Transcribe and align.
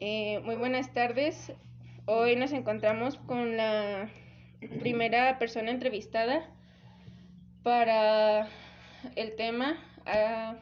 Eh, 0.00 0.40
muy 0.44 0.56
buenas 0.56 0.92
tardes. 0.92 1.52
Hoy 2.06 2.34
nos 2.34 2.52
encontramos 2.52 3.16
con 3.16 3.56
la 3.56 4.10
primera 4.80 5.38
persona 5.38 5.70
entrevistada 5.70 6.50
para 7.62 8.48
el 9.14 9.36
tema 9.36 9.78
ah, 10.04 10.56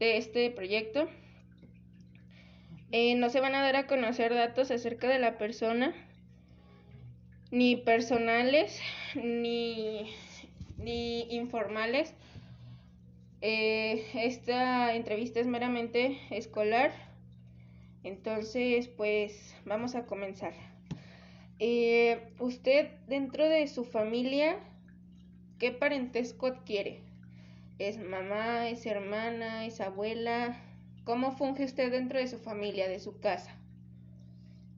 de 0.00 0.16
este 0.16 0.50
proyecto. 0.50 1.08
Eh, 2.90 3.14
no 3.14 3.30
se 3.30 3.40
van 3.40 3.54
a 3.54 3.62
dar 3.62 3.76
a 3.76 3.86
conocer 3.86 4.34
datos 4.34 4.72
acerca 4.72 5.08
de 5.08 5.20
la 5.20 5.38
persona, 5.38 5.94
ni 7.52 7.76
personales, 7.76 8.80
ni, 9.14 10.12
ni 10.76 11.22
informales. 11.36 12.14
Eh, 13.42 14.04
esta 14.14 14.94
entrevista 14.96 15.38
es 15.38 15.46
meramente 15.46 16.18
escolar, 16.30 17.07
entonces 18.04 18.88
pues 18.88 19.54
vamos 19.64 19.94
a 19.94 20.06
comenzar. 20.06 20.54
Eh, 21.58 22.32
usted 22.38 22.90
dentro 23.08 23.48
de 23.48 23.66
su 23.66 23.84
familia, 23.84 24.56
¿qué 25.58 25.72
parentesco 25.72 26.46
adquiere? 26.46 27.02
¿Es 27.78 27.98
mamá, 27.98 28.68
es 28.68 28.86
hermana, 28.86 29.66
es 29.66 29.80
abuela? 29.80 30.56
¿Cómo 31.04 31.32
funge 31.32 31.64
usted 31.64 31.90
dentro 31.90 32.18
de 32.18 32.28
su 32.28 32.38
familia, 32.38 32.88
de 32.88 33.00
su 33.00 33.18
casa? 33.18 33.56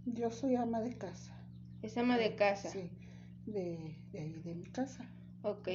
Yo 0.07 0.31
soy 0.31 0.55
ama 0.57 0.81
de 0.81 0.97
casa. 0.97 1.37
Es 1.83 1.97
ama 1.99 2.17
de 2.19 2.35
casa. 2.35 2.71
Sí, 2.71 2.91
de, 3.47 3.97
de 4.13 4.21
ahí, 4.21 4.41
de 4.45 4.55
mi 4.55 4.67
casa. 4.67 5.11
Ok. 5.43 5.69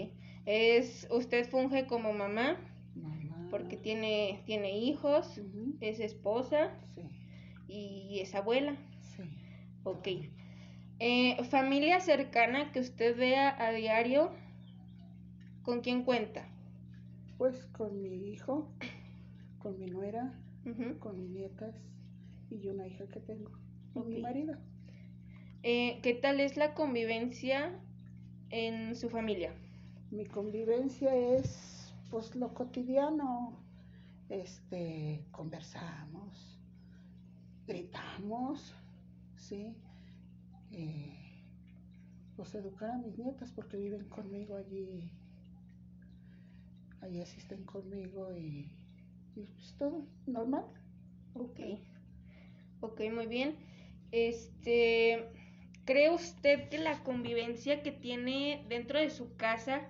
Es, 0.46 1.08
¿Usted 1.12 1.48
funge 1.50 1.88
como 1.88 2.14
mamá? 2.14 2.58
Mamá. 2.96 3.48
Porque 3.52 3.78
tiene, 3.78 4.44
tiene 4.46 4.78
hijos, 4.78 5.42
es 5.82 6.00
esposa 6.00 6.72
Sí, 6.95 6.95
y 7.68 8.20
es 8.20 8.36
abuela. 8.36 8.76
sí. 9.16 9.24
Ok. 9.84 10.08
Eh, 11.00 11.44
familia 11.50 12.00
cercana 12.00 12.72
que 12.72 12.80
usted 12.80 13.18
vea 13.18 13.54
a 13.64 13.72
diario, 13.72 14.32
¿con 15.62 15.82
quién 15.82 16.04
cuenta? 16.04 16.48
Pues 17.38 17.66
con 17.68 18.02
mi 18.02 18.30
hijo, 18.30 18.72
con 19.60 19.78
mi 19.78 19.88
nuera, 19.88 20.34
con 21.00 21.20
mis 21.20 21.30
nietas 21.30 21.76
y 22.50 22.68
una 22.68 22.88
hija 22.88 23.06
que 23.08 23.20
tengo. 23.20 23.52
Y 23.94 24.00
mi 24.00 24.22
marido. 24.22 24.56
Eh, 25.64 26.00
¿Qué 26.02 26.14
tal 26.14 26.40
es 26.40 26.56
la 26.56 26.74
convivencia 26.74 27.78
en 28.50 28.96
su 28.96 29.10
familia? 29.10 29.54
Mi 30.12 30.26
convivencia 30.26 31.14
es 31.14 31.94
pues 32.10 32.36
lo 32.36 32.54
cotidiano. 32.54 33.60
Este, 34.30 35.26
conversamos, 35.32 36.55
gritamos, 37.68 38.76
¿sí? 39.38 39.76
Eh, 40.72 41.44
pues 42.36 42.54
educar 42.56 42.92
a 42.92 42.98
mis 42.98 43.18
nietas 43.18 43.52
porque 43.52 43.78
viven 43.78 44.08
conmigo 44.10 44.56
allí, 44.58 45.12
allí 47.02 47.22
asisten 47.22 47.64
conmigo 47.66 48.34
y, 48.36 48.72
y 49.36 49.44
pues 49.44 49.76
todo 49.78 50.06
normal. 50.28 50.66
Ok. 51.34 51.60
Ok, 52.82 53.02
muy 53.14 53.28
bien. 53.28 53.56
Este, 54.12 55.26
¿cree 55.86 56.10
usted 56.12 56.70
que 56.70 56.78
la 56.78 57.04
convivencia 57.04 57.82
que 57.84 57.92
tiene 57.92 58.66
dentro 58.70 59.00
de 59.00 59.10
su 59.10 59.36
casa 59.36 59.88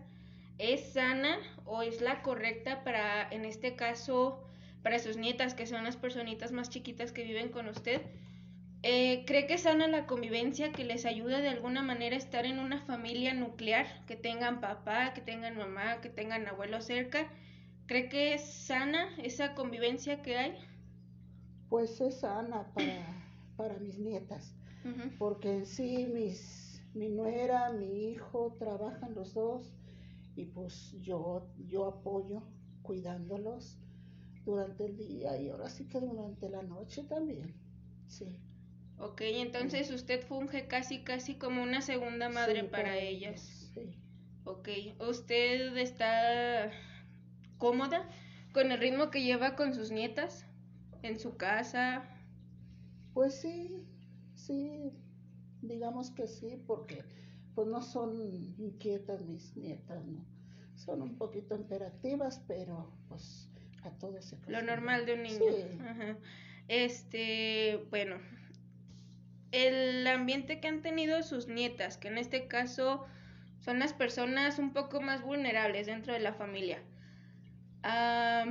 es 0.57 0.93
sana 0.93 1.37
o 1.65 1.81
es 1.81 2.01
la 2.01 2.21
correcta 2.21 2.83
para, 2.83 3.29
en 3.29 3.45
este 3.45 3.75
caso, 3.75 4.44
para 4.85 4.99
sus 4.99 5.17
nietas, 5.17 5.55
que 5.55 5.65
son 5.65 5.83
las 5.83 5.97
personitas 5.97 6.51
más 6.51 6.69
chiquitas 6.69 7.11
que 7.11 7.23
viven 7.23 7.49
con 7.49 7.67
usted? 7.67 8.03
Eh, 8.83 9.23
¿Cree 9.25 9.47
que 9.47 9.57
sana 9.57 9.87
la 9.87 10.05
convivencia 10.05 10.71
que 10.73 10.83
les 10.83 11.07
ayuda 11.07 11.41
de 11.41 11.49
alguna 11.49 11.81
manera 11.81 12.15
a 12.15 12.19
estar 12.19 12.45
en 12.45 12.59
una 12.59 12.85
familia 12.85 13.33
nuclear, 13.33 13.87
que 14.05 14.15
tengan 14.15 14.61
papá, 14.61 15.15
que 15.15 15.21
tengan 15.21 15.57
mamá, 15.57 16.01
que 16.01 16.09
tengan 16.09 16.47
abuelo 16.47 16.81
cerca? 16.81 17.27
¿Cree 17.87 18.09
que 18.09 18.35
es 18.35 18.45
sana 18.45 19.09
esa 19.17 19.55
convivencia 19.55 20.21
que 20.21 20.37
hay? 20.37 20.55
Pues 21.67 21.99
es 21.99 22.19
sana 22.19 22.71
para, 22.75 23.25
para 23.57 23.79
mis 23.79 23.97
nietas. 23.97 24.55
Porque 25.17 25.51
en 25.51 25.65
sí 25.65 26.05
mis, 26.13 26.79
mi 26.93 27.09
nuera, 27.09 27.71
mi 27.71 28.11
hijo 28.11 28.55
trabajan 28.59 29.15
los 29.15 29.33
dos 29.33 29.73
y 30.35 30.45
pues 30.45 30.95
yo, 31.01 31.47
yo 31.65 31.87
apoyo 31.87 32.43
cuidándolos 32.83 33.79
durante 34.45 34.85
el 34.85 34.97
día 34.97 35.37
y 35.41 35.49
ahora 35.49 35.69
sí 35.69 35.87
que 35.87 35.99
durante 35.99 36.49
la 36.49 36.63
noche 36.63 37.03
también. 37.03 37.53
Sí. 38.07 38.39
Ok, 38.97 39.21
entonces 39.21 39.91
usted 39.91 40.21
funge 40.25 40.67
casi 40.67 41.03
casi 41.03 41.35
como 41.37 41.63
una 41.63 41.81
segunda 41.81 42.29
madre 42.29 42.61
Sí, 42.61 42.67
para 42.69 42.97
ellas. 42.97 43.41
Sí. 43.73 43.95
Ok, 44.43 44.69
¿usted 44.99 45.75
está 45.77 46.71
cómoda 47.57 48.07
con 48.53 48.71
el 48.71 48.79
ritmo 48.79 49.09
que 49.11 49.23
lleva 49.23 49.55
con 49.55 49.73
sus 49.73 49.91
nietas 49.91 50.45
en 51.01 51.19
su 51.19 51.35
casa? 51.37 52.03
Pues 53.13 53.33
sí, 53.35 53.83
sí, 54.35 54.91
digamos 55.61 56.11
que 56.11 56.27
sí, 56.27 56.57
porque 56.67 57.03
pues 57.55 57.67
no 57.67 57.81
son 57.81 58.13
inquietas 58.57 59.21
mis 59.25 59.55
nietas, 59.57 60.05
¿no? 60.05 60.25
Son 60.75 61.01
un 61.01 61.17
poquito 61.17 61.55
imperativas, 61.55 62.39
pero 62.47 62.91
pues 63.07 63.49
a 63.85 63.91
todos 63.91 64.25
se 64.25 64.37
Lo 64.47 64.61
normal 64.61 65.05
de 65.05 65.13
un 65.13 65.23
niño. 65.23 65.37
Sí. 65.37 65.79
Ajá. 65.81 66.17
Este, 66.67 67.85
bueno, 67.89 68.17
el 69.51 70.05
ambiente 70.07 70.59
que 70.59 70.67
han 70.67 70.81
tenido 70.81 71.21
sus 71.23 71.47
nietas, 71.47 71.97
que 71.97 72.07
en 72.07 72.17
este 72.17 72.47
caso 72.47 73.05
son 73.59 73.79
las 73.79 73.93
personas 73.93 74.59
un 74.59 74.73
poco 74.73 75.01
más 75.01 75.21
vulnerables 75.21 75.87
dentro 75.87 76.13
de 76.13 76.19
la 76.19 76.33
familia. 76.33 76.81
Ah, 77.83 78.45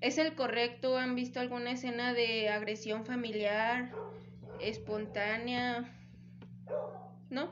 ¿Es 0.00 0.18
el 0.18 0.34
correcto? 0.34 0.98
¿Han 0.98 1.14
visto 1.14 1.40
alguna 1.40 1.70
escena 1.72 2.12
de 2.12 2.50
agresión 2.50 3.06
familiar 3.06 3.90
espontánea? 4.60 5.90
¿No? 7.30 7.50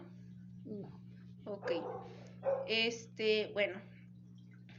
No. 0.67 0.91
Ok. 1.45 1.73
Este, 2.67 3.51
bueno. 3.55 3.81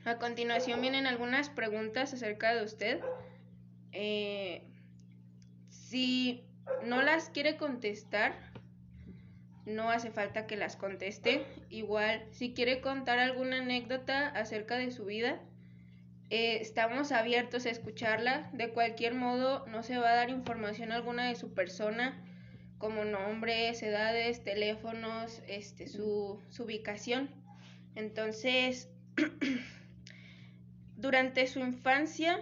A 0.06 0.18
continuación 0.18 0.81
vienen 0.81 1.08
algunas 1.08 1.50
preguntas 1.50 2.14
acerca 2.14 2.53
de 2.53 2.64
usted. 2.64 3.00
Eh, 3.94 4.64
si 5.69 6.44
no 6.84 7.02
las 7.02 7.30
quiere 7.30 7.56
contestar, 7.56 8.36
no 9.66 9.90
hace 9.90 10.12
falta 10.12 10.46
que 10.46 10.58
las 10.58 10.75
conteste. 10.75 11.46
Igual, 11.69 12.25
si 12.31 12.53
quiere 12.53 12.81
contar 12.81 13.19
alguna 13.19 13.59
anécdota 13.59 14.28
acerca 14.28 14.78
de 14.78 14.91
su 14.91 15.06
vida, 15.06 15.40
eh, 16.30 16.58
estamos 16.59 17.14
abiertos 17.14 17.66
a 17.66 17.70
escucharla. 17.70 18.50
De 18.52 18.72
cualquier 18.72 19.14
modo, 19.14 19.66
no 19.68 19.84
se 19.84 19.97
va 19.97 20.09
a 20.09 20.16
dar 20.16 20.30
información 20.30 20.91
alguna 20.91 21.30
de 21.30 21.35
su 21.35 21.53
persona, 21.53 22.22
como 22.78 23.06
nombres, 23.06 23.81
edades, 23.84 24.44
teléfonos, 24.44 25.41
este, 25.47 25.88
su, 25.88 26.41
su 26.50 26.64
ubicación. 26.64 27.30
Entonces, 27.96 28.90
durante 31.03 31.46
su 31.47 31.59
infancia, 31.59 32.40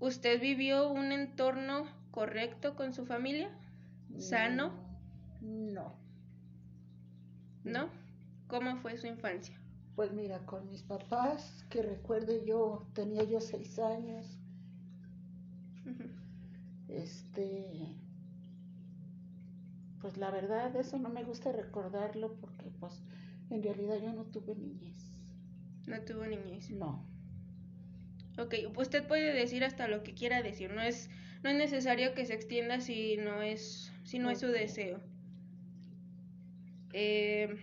¿usted 0.00 0.40
vivió 0.40 0.90
un 0.90 1.12
entorno 1.12 1.84
correcto 2.10 2.74
con 2.74 2.94
su 2.94 3.04
familia? 3.04 3.50
¿Sano? 4.16 4.72
No. 5.42 5.92
¿No? 7.64 7.90
¿Cómo 8.48 8.78
fue 8.78 8.96
su 8.96 9.06
infancia? 9.08 9.54
Pues 9.94 10.10
mira, 10.12 10.38
con 10.46 10.70
mis 10.70 10.82
papás, 10.84 11.66
que 11.68 11.82
recuerde 11.82 12.46
yo, 12.46 12.88
tenía 12.94 13.24
yo 13.24 13.42
seis 13.42 13.78
años, 13.78 14.38
este, 16.88 17.94
pues 20.00 20.16
la 20.16 20.30
verdad 20.30 20.74
eso 20.76 20.98
no 20.98 21.10
me 21.10 21.24
gusta 21.24 21.52
recordarlo 21.52 22.32
porque 22.40 22.70
pues 22.80 23.02
en 23.50 23.62
realidad 23.62 23.98
yo 24.02 24.14
no 24.14 24.24
tuve 24.24 24.54
niñez. 24.54 25.01
No 25.86 26.00
tuvo 26.00 26.26
niñez. 26.26 26.70
No. 26.70 27.04
Ok, 28.38 28.54
usted 28.76 29.06
puede 29.06 29.32
decir 29.34 29.64
hasta 29.64 29.88
lo 29.88 30.02
que 30.02 30.14
quiera 30.14 30.42
decir, 30.42 30.72
no 30.72 30.80
es, 30.80 31.10
no 31.42 31.50
es 31.50 31.56
necesario 31.56 32.14
que 32.14 32.24
se 32.24 32.34
extienda 32.34 32.80
si 32.80 33.16
no 33.18 33.42
es, 33.42 33.92
si 34.04 34.18
no 34.18 34.30
es 34.30 34.40
su 34.40 34.48
deseo. 34.48 35.00
Eh, 36.94 37.54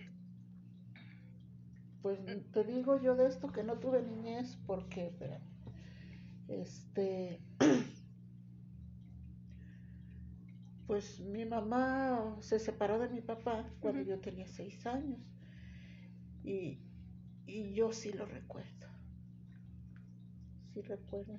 Pues 2.02 2.18
te 2.52 2.64
digo 2.64 3.00
yo 3.00 3.14
de 3.14 3.26
esto 3.26 3.52
que 3.52 3.62
no 3.62 3.78
tuve 3.78 4.02
niñez 4.02 4.56
porque, 4.66 5.08
espérame, 5.08 5.42
este, 6.48 7.40
pues 10.86 11.20
mi 11.20 11.44
mamá 11.44 12.36
se 12.40 12.58
separó 12.58 12.98
de 12.98 13.10
mi 13.10 13.20
papá 13.20 13.68
cuando 13.80 14.02
yo 14.02 14.18
tenía 14.18 14.48
seis 14.48 14.86
años 14.86 15.20
y, 16.42 16.78
y 17.50 17.74
yo 17.74 17.92
sí 17.92 18.12
lo 18.12 18.26
recuerdo, 18.26 18.86
sí 20.72 20.82
recuerdo, 20.82 21.38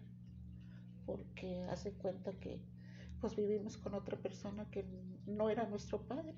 porque 1.05 1.63
hace 1.69 1.93
cuenta 1.93 2.31
que 2.39 2.61
pues 3.21 3.35
vivimos 3.35 3.77
con 3.77 3.93
otra 3.93 4.17
persona 4.17 4.69
que 4.71 4.85
no 5.27 5.49
era 5.49 5.67
nuestro 5.67 6.01
padre. 6.07 6.33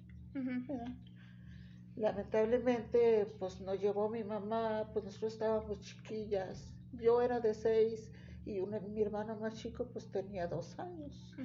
Lamentablemente, 1.96 3.25
pues 3.40 3.62
nos 3.62 3.80
llevó 3.80 4.10
mi 4.10 4.24
mamá, 4.24 4.90
pues 4.94 5.06
nosotros 5.06 5.34
estábamos 5.34 5.80
chiquillas. 5.81 6.74
Yo 6.94 7.22
era 7.22 7.40
de 7.40 7.54
seis 7.54 8.12
y 8.46 8.60
mi 8.62 9.02
hermano 9.02 9.36
más 9.38 9.56
chico 9.56 9.88
pues 9.92 10.12
tenía 10.12 10.48
dos 10.48 10.78
años. 10.80 11.38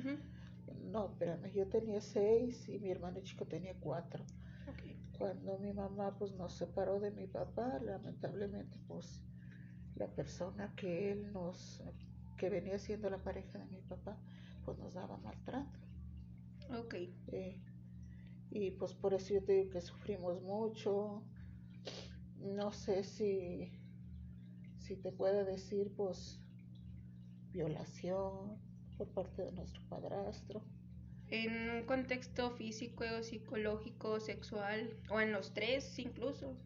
No, 0.84 1.06
espérame, 1.10 1.52
yo 1.52 1.66
tenía 1.69 2.00
seis 2.00 2.69
y 2.69 2.78
mi 2.78 2.90
hermano 2.90 3.20
chico 3.22 3.46
tenía 3.46 3.75
cuatro. 3.80 4.25
Cuando 5.18 5.58
mi 5.58 5.72
mamá 5.72 6.16
pues 6.16 6.32
nos 6.34 6.52
separó 6.52 7.00
de 7.00 7.10
mi 7.10 7.26
papá, 7.26 7.80
lamentablemente 7.82 8.78
pues 8.86 9.24
la 9.96 10.06
persona 10.06 10.72
que 10.76 11.10
él 11.10 11.32
nos, 11.32 11.82
que 12.36 12.48
venía 12.48 12.78
siendo 12.78 13.10
la 13.10 13.18
pareja 13.18 13.58
de 13.58 13.66
mi 13.66 13.80
papá, 13.82 14.16
pues 14.64 14.78
nos 14.78 14.94
daba 14.94 15.16
maltrato. 15.18 15.78
Ok. 16.70 16.94
Eh, 17.32 17.60
y 18.50 18.70
pues 18.72 18.94
por 18.94 19.12
eso 19.12 19.34
yo 19.34 19.44
te 19.44 19.54
digo 19.54 19.70
que 19.70 19.80
sufrimos 19.80 20.40
mucho. 20.42 21.24
No 22.36 22.70
sé 22.70 23.02
si, 23.02 23.72
si 24.78 24.96
te 24.96 25.10
puedo 25.10 25.44
decir 25.44 25.92
pues 25.96 26.40
violación 27.50 28.56
por 28.96 29.08
parte 29.08 29.42
de 29.42 29.52
nuestro 29.52 29.82
padrastro 29.88 30.62
en 31.30 31.70
un 31.70 31.84
contexto 31.84 32.50
físico, 32.50 33.04
psicológico, 33.22 34.20
sexual, 34.20 34.94
o 35.10 35.20
en 35.20 35.32
los 35.32 35.52
tres 35.52 35.98
incluso. 35.98 36.56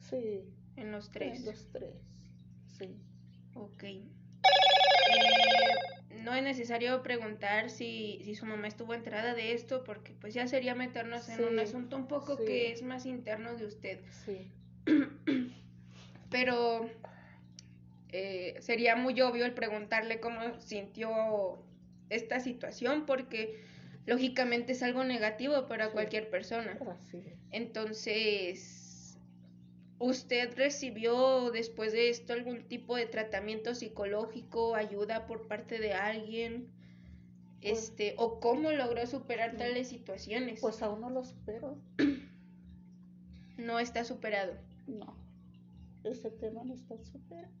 Sí. 0.00 0.44
En 0.76 0.92
los 0.92 1.10
tres. 1.10 1.40
En 1.40 1.46
los 1.46 1.68
tres, 1.72 1.94
sí. 2.78 2.96
Ok. 3.54 3.82
Eh, 3.84 4.04
no 6.22 6.34
es 6.34 6.42
necesario 6.42 7.02
preguntar 7.02 7.70
si, 7.70 8.20
si, 8.24 8.34
su 8.34 8.46
mamá 8.46 8.68
estuvo 8.68 8.94
enterada 8.94 9.34
de 9.34 9.52
esto, 9.52 9.84
porque 9.84 10.14
pues 10.20 10.34
ya 10.34 10.46
sería 10.46 10.74
meternos 10.74 11.28
en 11.28 11.44
un 11.44 11.58
asunto 11.58 11.96
un 11.96 12.06
poco 12.06 12.36
que 12.36 12.72
es 12.72 12.82
más 12.82 13.06
interno 13.06 13.56
de 13.56 13.66
usted. 13.66 14.00
Sí. 14.24 14.50
Pero 16.30 16.90
eh, 18.10 18.56
sería 18.60 18.96
muy 18.96 19.20
obvio 19.20 19.44
el 19.44 19.54
preguntarle 19.54 20.20
cómo 20.20 20.60
sintió 20.60 21.62
esta 22.10 22.40
situación 22.40 23.06
porque 23.06 23.60
lógicamente 24.06 24.72
es 24.72 24.82
algo 24.82 25.04
negativo 25.04 25.66
para 25.66 25.90
cualquier 25.90 26.30
persona. 26.30 26.78
Entonces, 27.50 29.18
¿usted 29.98 30.54
recibió 30.56 31.50
después 31.50 31.92
de 31.92 32.08
esto 32.08 32.32
algún 32.32 32.64
tipo 32.68 32.96
de 32.96 33.06
tratamiento 33.06 33.74
psicológico, 33.74 34.74
ayuda 34.74 35.26
por 35.26 35.46
parte 35.46 35.78
de 35.78 35.92
alguien? 35.92 36.68
Pues 37.60 37.84
este, 37.84 38.14
o 38.18 38.38
cómo 38.40 38.70
logró 38.70 39.04
superar 39.06 39.56
tales 39.56 39.88
situaciones? 39.88 40.60
Pues 40.60 40.80
aún 40.82 41.00
no 41.00 41.10
lo 41.10 41.24
supero. 41.24 41.76
no 43.58 43.78
está 43.80 44.04
superado. 44.04 44.54
No. 44.86 45.16
Ese 46.04 46.30
tema 46.30 46.62
no 46.64 46.74
está 46.74 46.96
superado. 47.04 47.52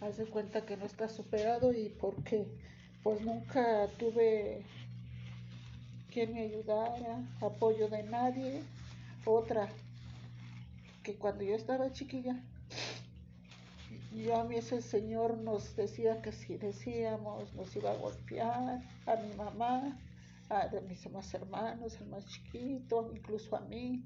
Haz 0.00 0.16
de 0.16 0.26
cuenta 0.26 0.64
que 0.64 0.76
no 0.76 0.86
está 0.86 1.08
superado 1.08 1.72
y 1.72 1.88
porque 1.88 2.46
pues 3.02 3.20
nunca 3.22 3.86
tuve 3.98 4.62
quien 6.10 6.34
me 6.34 6.42
ayudara, 6.42 7.22
apoyo 7.40 7.88
de 7.88 8.02
nadie. 8.02 8.62
Otra, 9.24 9.68
que 11.02 11.14
cuando 11.14 11.44
yo 11.44 11.54
estaba 11.54 11.92
chiquilla, 11.92 12.42
yo 14.14 14.36
a 14.36 14.44
mí 14.44 14.56
ese 14.56 14.82
señor 14.82 15.38
nos 15.38 15.76
decía 15.76 16.20
que 16.20 16.32
si 16.32 16.56
decíamos 16.56 17.52
nos 17.54 17.74
iba 17.76 17.92
a 17.92 17.96
golpear, 17.96 18.82
a 19.06 19.16
mi 19.16 19.34
mamá, 19.34 19.98
a 20.48 20.68
mis 20.88 21.04
demás 21.04 21.32
hermanos, 21.32 21.96
al 22.00 22.08
más 22.08 22.26
chiquito, 22.26 23.10
incluso 23.14 23.56
a 23.56 23.60
mí. 23.60 24.02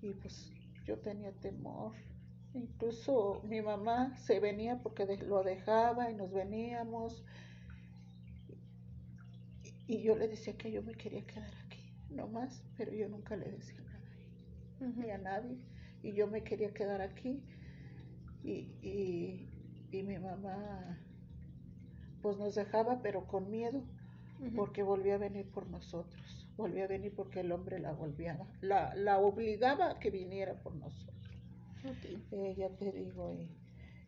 Y 0.00 0.12
pues 0.14 0.50
yo 0.84 0.98
tenía 0.98 1.32
temor. 1.32 1.92
Incluso 2.54 3.40
mi 3.44 3.62
mamá 3.62 4.16
se 4.18 4.38
venía 4.38 4.78
porque 4.82 5.06
lo 5.18 5.42
dejaba 5.42 6.10
y 6.10 6.14
nos 6.14 6.32
veníamos. 6.32 7.24
Y 9.86 10.02
yo 10.02 10.16
le 10.16 10.28
decía 10.28 10.56
que 10.56 10.70
yo 10.70 10.82
me 10.82 10.94
quería 10.94 11.26
quedar 11.26 11.52
aquí, 11.66 11.92
no 12.10 12.28
más, 12.28 12.62
pero 12.76 12.92
yo 12.92 13.08
nunca 13.08 13.36
le 13.36 13.50
decía 13.50 13.80
nada 13.80 14.08
ahí, 14.14 14.92
ni 14.96 15.10
a 15.10 15.18
nadie. 15.18 15.56
Y 16.02 16.12
yo 16.12 16.26
me 16.26 16.42
quería 16.42 16.72
quedar 16.74 17.00
aquí. 17.00 17.42
Y, 18.44 18.68
y, 18.82 20.02
mi 20.02 20.18
mamá 20.18 20.98
pues 22.22 22.38
nos 22.38 22.54
dejaba, 22.54 23.02
pero 23.02 23.26
con 23.26 23.50
miedo, 23.50 23.82
porque 24.56 24.82
volvía 24.82 25.14
a 25.14 25.18
venir 25.18 25.50
por 25.50 25.66
nosotros. 25.68 26.48
Volvía 26.56 26.84
a 26.84 26.88
venir 26.88 27.14
porque 27.14 27.40
el 27.40 27.52
hombre 27.52 27.78
la 27.78 27.92
volvía, 27.92 28.38
la, 28.60 28.94
la 28.94 29.18
obligaba 29.18 29.90
a 29.90 29.98
que 29.98 30.10
viniera 30.10 30.54
por 30.54 30.74
nosotros. 30.74 31.11
Eh, 31.84 32.54
ya 32.56 32.68
te 32.70 32.92
digo, 32.92 33.34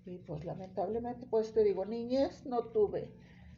y, 0.07 0.19
pues 0.19 0.45
lamentablemente, 0.45 1.27
pues 1.29 1.53
te 1.53 1.65
digo, 1.65 1.85
niñez 1.85 2.47
no 2.47 2.65
tuve, 2.67 3.09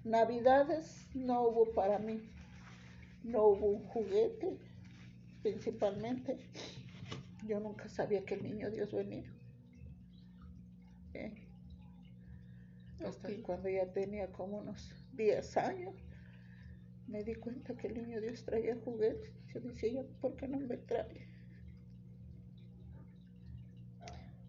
navidades 0.04 1.08
no 1.14 1.42
hubo 1.42 1.74
para 1.74 1.98
mí, 1.98 2.20
no 3.22 3.44
hubo 3.48 3.66
un 3.66 3.84
juguete, 3.88 4.58
principalmente. 5.42 6.38
Yo 7.46 7.60
nunca 7.60 7.88
sabía 7.88 8.24
que 8.24 8.34
el 8.34 8.42
niño 8.42 8.70
Dios 8.70 8.92
venía. 8.92 9.32
Eh, 11.14 11.32
hasta 13.04 13.28
cuando 13.42 13.68
ya 13.68 13.92
tenía 13.92 14.32
como 14.32 14.58
unos 14.58 14.92
10 15.12 15.56
años, 15.56 15.94
me 17.06 17.22
di 17.22 17.34
cuenta 17.34 17.76
que 17.76 17.88
el 17.88 17.94
niño 17.94 18.20
Dios 18.20 18.44
traía 18.44 18.76
juguetes. 18.84 19.30
Yo 19.54 19.60
decía, 19.60 20.02
¿por 20.20 20.34
qué 20.36 20.48
no 20.48 20.58
me 20.58 20.76
trae? 20.76 21.35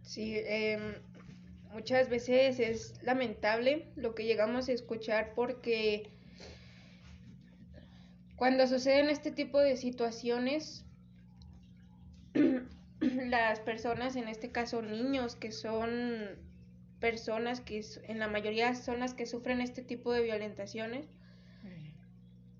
Sí, 0.07 0.35
em, 0.45 0.93
muchas 1.73 2.07
veces 2.07 2.61
es 2.61 2.93
lamentable 3.03 3.91
lo 3.97 4.15
que 4.15 4.23
llegamos 4.23 4.69
a 4.69 4.71
escuchar 4.71 5.33
porque 5.35 6.09
cuando 8.37 8.65
suceden 8.67 9.09
este 9.09 9.31
tipo 9.31 9.59
de 9.59 9.75
situaciones, 9.75 10.85
las 13.01 13.59
personas, 13.59 14.15
en 14.15 14.29
este 14.29 14.49
caso 14.49 14.81
niños, 14.81 15.35
que 15.35 15.51
son 15.51 16.39
personas 17.01 17.59
que 17.59 17.83
en 18.03 18.19
la 18.19 18.29
mayoría 18.29 18.75
son 18.75 19.01
las 19.01 19.13
que 19.13 19.25
sufren 19.25 19.59
este 19.59 19.81
tipo 19.81 20.13
de 20.13 20.21
violentaciones, 20.23 21.05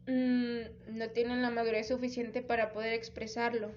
mm, 0.05 0.97
no 0.97 1.09
tienen 1.11 1.41
la 1.41 1.49
madurez 1.49 1.87
suficiente 1.87 2.41
para 2.41 2.73
poder 2.73 2.91
expresarlo. 2.91 3.71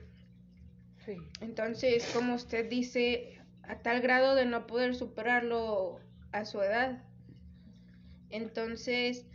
Entonces, 1.40 2.08
como 2.14 2.34
usted 2.34 2.68
dice, 2.68 3.39
a 3.70 3.76
tal 3.76 4.00
grado 4.00 4.34
de 4.34 4.46
no 4.46 4.66
poder 4.66 4.96
superarlo 4.96 6.00
a 6.32 6.44
su 6.44 6.60
edad. 6.60 7.04
Entonces, 8.28 9.26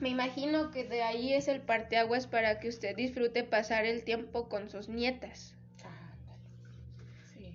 me 0.00 0.08
imagino 0.08 0.70
que 0.70 0.84
de 0.84 1.02
ahí 1.02 1.34
es 1.34 1.46
el 1.46 1.60
parteaguas 1.60 2.26
para 2.26 2.58
que 2.58 2.68
usted 2.68 2.96
disfrute 2.96 3.44
pasar 3.44 3.84
el 3.84 4.02
tiempo 4.02 4.48
con 4.48 4.70
sus 4.70 4.88
nietas. 4.88 5.54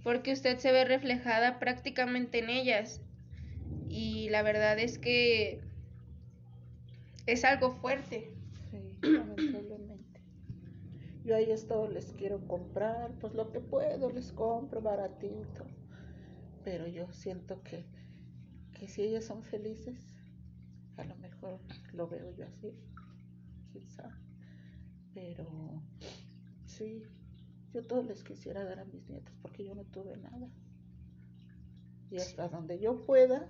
Porque 0.03 0.31
usted 0.31 0.59
se 0.59 0.71
ve 0.71 0.85
reflejada 0.85 1.57
prácticamente 1.57 2.37
en 2.37 2.51
ellas. 2.51 3.01
Y 3.89 4.29
la 4.29 4.43
verdad 4.43 4.77
es 4.77 4.99
que 4.99 5.61
es 7.25 7.43
algo 7.43 7.71
fuerte. 7.71 8.31
Yo 11.27 11.35
ahí 11.35 11.51
esto 11.51 11.89
les 11.89 12.13
quiero 12.13 12.47
comprar, 12.47 13.11
pues 13.19 13.33
lo 13.33 13.51
que 13.51 13.59
puedo 13.59 14.09
les 14.09 14.31
compro 14.31 14.81
baratito. 14.81 15.65
Pero 16.63 16.87
yo 16.87 17.11
siento 17.11 17.61
que, 17.63 17.85
que 18.73 18.87
si 18.87 19.01
ellas 19.01 19.25
son 19.25 19.43
felices, 19.43 20.15
a 20.95 21.03
lo 21.03 21.17
mejor 21.17 21.59
lo 21.91 22.07
veo 22.07 22.31
yo 22.31 22.45
así, 22.45 22.73
quizá. 23.73 24.17
Pero 25.13 25.83
sí, 26.65 27.03
yo 27.73 27.85
todo 27.85 28.03
les 28.03 28.23
quisiera 28.23 28.63
dar 28.63 28.79
a 28.79 28.85
mis 28.85 29.09
nietos 29.09 29.35
porque 29.41 29.65
yo 29.65 29.75
no 29.75 29.83
tuve 29.83 30.15
nada. 30.15 30.49
Y 32.09 32.19
hasta 32.19 32.47
donde 32.47 32.79
yo 32.79 33.05
pueda, 33.05 33.49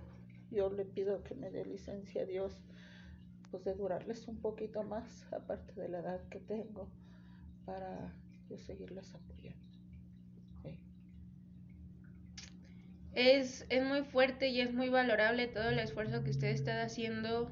yo 0.50 0.68
le 0.68 0.84
pido 0.84 1.22
que 1.22 1.36
me 1.36 1.52
dé 1.52 1.64
licencia 1.64 2.22
a 2.22 2.26
Dios, 2.26 2.60
pues 3.52 3.62
de 3.62 3.74
durarles 3.74 4.26
un 4.26 4.40
poquito 4.40 4.82
más, 4.82 5.32
aparte 5.32 5.80
de 5.80 5.88
la 5.88 6.00
edad 6.00 6.28
que 6.28 6.40
tengo 6.40 6.90
para 7.68 8.14
seguirlas 8.56 9.14
apoyando. 9.14 9.58
Es, 13.12 13.66
es 13.68 13.84
muy 13.84 14.02
fuerte 14.04 14.48
y 14.48 14.60
es 14.60 14.72
muy 14.72 14.88
valorable 14.88 15.48
todo 15.48 15.68
el 15.68 15.78
esfuerzo 15.78 16.24
que 16.24 16.30
usted 16.30 16.48
está 16.48 16.82
haciendo 16.82 17.50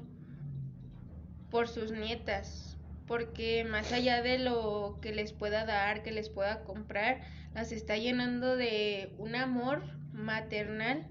por 1.51 1.67
sus 1.67 1.91
nietas, 1.91 2.77
porque 3.05 3.63
más 3.63 3.91
allá 3.91 4.23
de 4.23 4.39
lo 4.39 4.97
que 5.01 5.13
les 5.13 5.33
pueda 5.33 5.65
dar, 5.65 6.01
que 6.01 6.11
les 6.11 6.29
pueda 6.29 6.63
comprar, 6.63 7.21
las 7.53 7.71
está 7.71 7.97
llenando 7.97 8.55
de 8.55 9.13
un 9.19 9.35
amor 9.35 9.83
maternal 10.13 11.05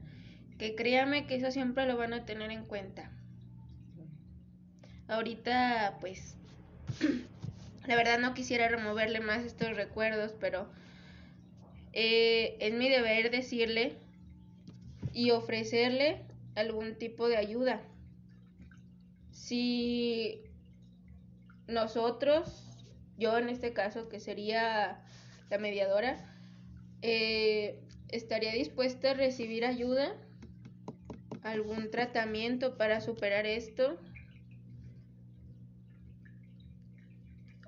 que 0.59 0.75
créame 0.75 1.27
que 1.27 1.37
eso 1.37 1.51
siempre 1.53 1.87
lo 1.87 1.97
van 1.97 2.15
a 2.15 2.25
tener 2.25 2.51
en 2.51 2.65
cuenta. 2.65 3.13
Ahorita, 5.07 5.99
pues, 6.01 6.37
la 7.87 7.97
verdad 7.97 8.19
no 8.19 8.35
quisiera 8.35 8.69
removerle 8.69 9.21
más 9.21 9.45
estos 9.45 9.77
recuerdos, 9.77 10.35
pero 10.41 10.69
eh, 11.93 12.57
es 12.61 12.73
mi 12.75 12.89
deber 12.89 13.31
decirle 13.31 13.97
y 15.13 15.31
ofrecerle 15.31 16.23
algún 16.55 16.97
tipo 16.97 17.29
de 17.29 17.37
ayuda. 17.37 17.81
Si 19.31 20.43
nosotros, 21.69 22.85
yo 23.19 23.39
en 23.39 23.49
este 23.49 23.73
caso 23.73 24.09
que 24.09 24.21
sería 24.21 25.03
la 25.51 25.59
mediadora, 25.59 26.17
eh, 27.03 27.81
estaría 28.09 28.53
dispuesta 28.53 29.13
a 29.13 29.15
recibir 29.15 29.65
ayuda, 29.65 30.15
algún 31.43 31.91
tratamiento 31.91 32.77
para 32.77 33.01
superar 33.01 33.47
esto. 33.47 33.99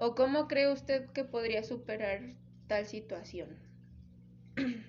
¿O 0.01 0.15
cómo 0.15 0.47
cree 0.47 0.73
usted 0.73 1.11
que 1.11 1.25
podría 1.25 1.65
superar 1.65 2.21
tal 2.69 2.87
situación? 2.87 3.49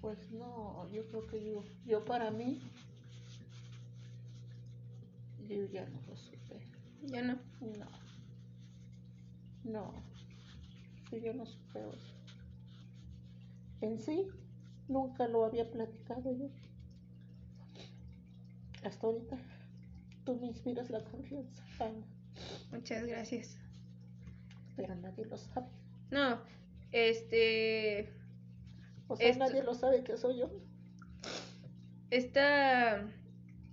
Pues 0.00 0.30
no, 0.30 0.88
yo 0.92 1.04
creo 1.08 1.26
que 1.26 1.44
yo, 1.44 1.64
yo 1.84 2.04
para 2.04 2.30
mí, 2.30 2.60
yo 5.48 5.66
ya 5.66 5.84
no 5.86 6.00
lo 6.06 6.16
supe. 6.16 6.60
¿Ya 7.02 7.20
no? 7.22 7.36
No. 7.60 7.90
No. 9.64 9.92
yo 11.10 11.34
no 11.34 11.44
supe 11.44 11.80
eso. 11.80 12.14
En 13.80 13.98
sí, 13.98 14.28
nunca 14.86 15.26
lo 15.26 15.44
había 15.44 15.68
platicado 15.68 16.32
yo. 16.32 16.48
Hasta 18.84 19.04
ahorita, 19.04 19.36
tú 20.24 20.36
me 20.36 20.46
inspiras 20.46 20.90
la 20.90 21.02
confianza, 21.02 21.64
Muchas 22.70 23.04
gracias. 23.04 23.57
Pero 24.78 24.94
nadie 24.94 25.26
lo 25.26 25.36
sabe. 25.36 25.66
No, 26.10 26.40
este 26.92 28.18
o 29.08 29.16
sea, 29.16 29.34
nadie 29.36 29.62
lo 29.62 29.74
sabe 29.74 30.04
que 30.04 30.16
soy 30.16 30.38
yo. 30.38 30.50
Esta, 32.10 33.06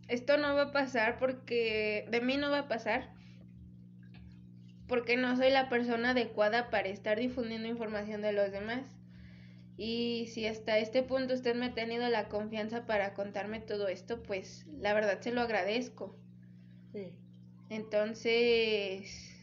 esto 0.07 0.37
no 0.37 0.55
va 0.55 0.63
a 0.63 0.71
pasar 0.71 1.19
porque 1.19 2.07
de 2.09 2.21
mí 2.21 2.37
no 2.37 2.49
va 2.49 2.59
a 2.59 2.67
pasar. 2.67 3.13
Porque 4.87 5.17
no 5.17 5.35
soy 5.35 5.49
la 5.49 5.67
persona 5.67 6.11
adecuada 6.11 6.69
para 6.69 6.87
estar 6.87 7.19
difundiendo 7.19 7.67
información 7.67 8.21
de 8.21 8.31
los 8.31 8.51
demás. 8.51 8.85
Y 9.77 10.27
si 10.27 10.47
hasta 10.47 10.77
este 10.77 11.03
punto 11.03 11.33
usted 11.33 11.53
me 11.53 11.65
ha 11.65 11.73
tenido 11.73 12.07
la 12.07 12.29
confianza 12.29 12.85
para 12.85 13.13
contarme 13.13 13.59
todo 13.59 13.89
esto, 13.89 14.23
pues 14.23 14.65
la 14.79 14.93
verdad 14.93 15.19
se 15.19 15.33
lo 15.33 15.41
agradezco. 15.41 16.17
Sí. 16.93 17.13
Entonces, 17.69 19.34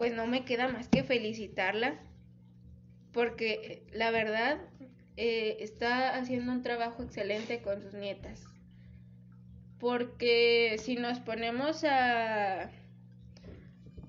pues 0.00 0.14
no 0.14 0.26
me 0.26 0.46
queda 0.46 0.66
más 0.66 0.88
que 0.88 1.04
felicitarla 1.04 2.00
porque 3.12 3.86
la 3.92 4.10
verdad 4.10 4.56
eh, 5.18 5.58
está 5.60 6.16
haciendo 6.16 6.52
un 6.52 6.62
trabajo 6.62 7.02
excelente 7.02 7.60
con 7.60 7.82
sus 7.82 7.92
nietas. 7.92 8.42
Porque 9.78 10.76
si 10.78 10.96
nos 10.96 11.20
ponemos 11.20 11.84
a 11.84 12.70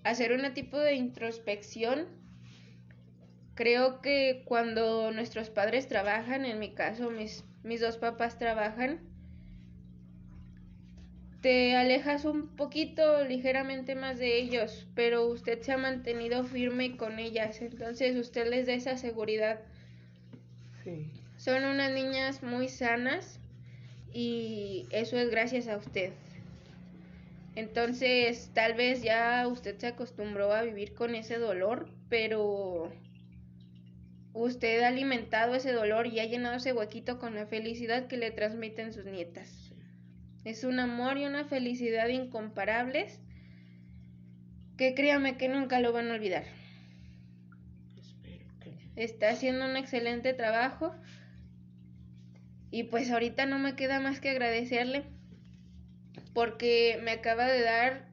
hacer 0.06 0.32
un 0.32 0.54
tipo 0.54 0.80
de 0.80 0.94
introspección, 0.94 2.08
creo 3.54 4.00
que 4.00 4.44
cuando 4.46 5.12
nuestros 5.12 5.50
padres 5.50 5.90
trabajan, 5.90 6.46
en 6.46 6.58
mi 6.58 6.74
caso 6.74 7.10
mis, 7.10 7.44
mis 7.64 7.82
dos 7.82 7.98
papás 7.98 8.38
trabajan, 8.38 9.11
te 11.42 11.76
alejas 11.76 12.26
un 12.26 12.48
poquito 12.56 13.24
ligeramente 13.24 13.96
más 13.96 14.20
de 14.20 14.38
ellos, 14.38 14.88
pero 14.94 15.26
usted 15.26 15.62
se 15.62 15.72
ha 15.72 15.78
mantenido 15.78 16.44
firme 16.44 16.98
con 16.98 17.18
ellas, 17.18 17.62
entonces 17.62 18.16
usted 18.16 18.48
les 18.48 18.68
da 18.68 18.74
esa 18.74 18.98
seguridad. 18.98 19.60
Sí. 20.84 21.08
Son 21.38 21.64
unas 21.64 21.92
niñas 21.92 22.44
muy 22.44 22.70
sanas 22.70 23.40
y 24.14 24.86
eso 24.92 25.18
es 25.18 25.32
gracias 25.32 25.68
a 25.68 25.78
usted. 25.78 26.12
Entonces, 27.56 28.52
tal 28.54 28.76
vez 28.76 29.02
ya 29.02 29.48
usted 29.48 29.78
se 29.78 29.88
acostumbró 29.88 30.54
a 30.54 30.62
vivir 30.62 30.94
con 30.94 31.16
ese 31.16 31.38
dolor, 31.38 31.90
pero 32.08 32.92
usted 34.34 34.82
ha 34.84 34.88
alimentado 34.88 35.56
ese 35.56 35.74
dolor 35.74 36.08
y 36.08 36.20
ha 36.20 36.26
llenado 36.26 36.58
ese 36.58 36.72
huequito 36.72 37.20
con 37.20 37.36
la 37.36 37.48
felicidad 37.48 38.08
que 38.08 38.18
le 38.18 38.32
transmiten 38.32 38.94
sus 38.94 39.06
nietas. 39.06 39.61
Es 40.44 40.64
un 40.64 40.80
amor 40.80 41.18
y 41.18 41.26
una 41.26 41.46
felicidad 41.46 42.08
incomparables 42.08 43.20
que 44.78 44.96
créame 44.96 45.38
que 45.38 45.48
nunca 45.48 45.80
lo 45.80 45.94
van 45.94 46.10
a 46.10 46.16
olvidar. 46.16 46.46
Está 48.96 49.30
haciendo 49.30 49.66
un 49.66 49.78
excelente 49.78 50.34
trabajo 50.34 50.96
y 52.72 52.84
pues 52.84 53.12
ahorita 53.12 53.46
no 53.46 53.60
me 53.60 53.76
queda 53.76 54.00
más 54.00 54.20
que 54.20 54.30
agradecerle 54.30 55.04
porque 56.34 57.00
me 57.04 57.12
acaba 57.12 57.46
de 57.46 57.62
dar, 57.62 58.08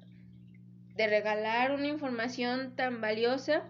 de 0.94 1.06
regalar 1.06 1.72
una 1.72 1.88
información 1.88 2.76
tan 2.76 3.00
valiosa 3.00 3.62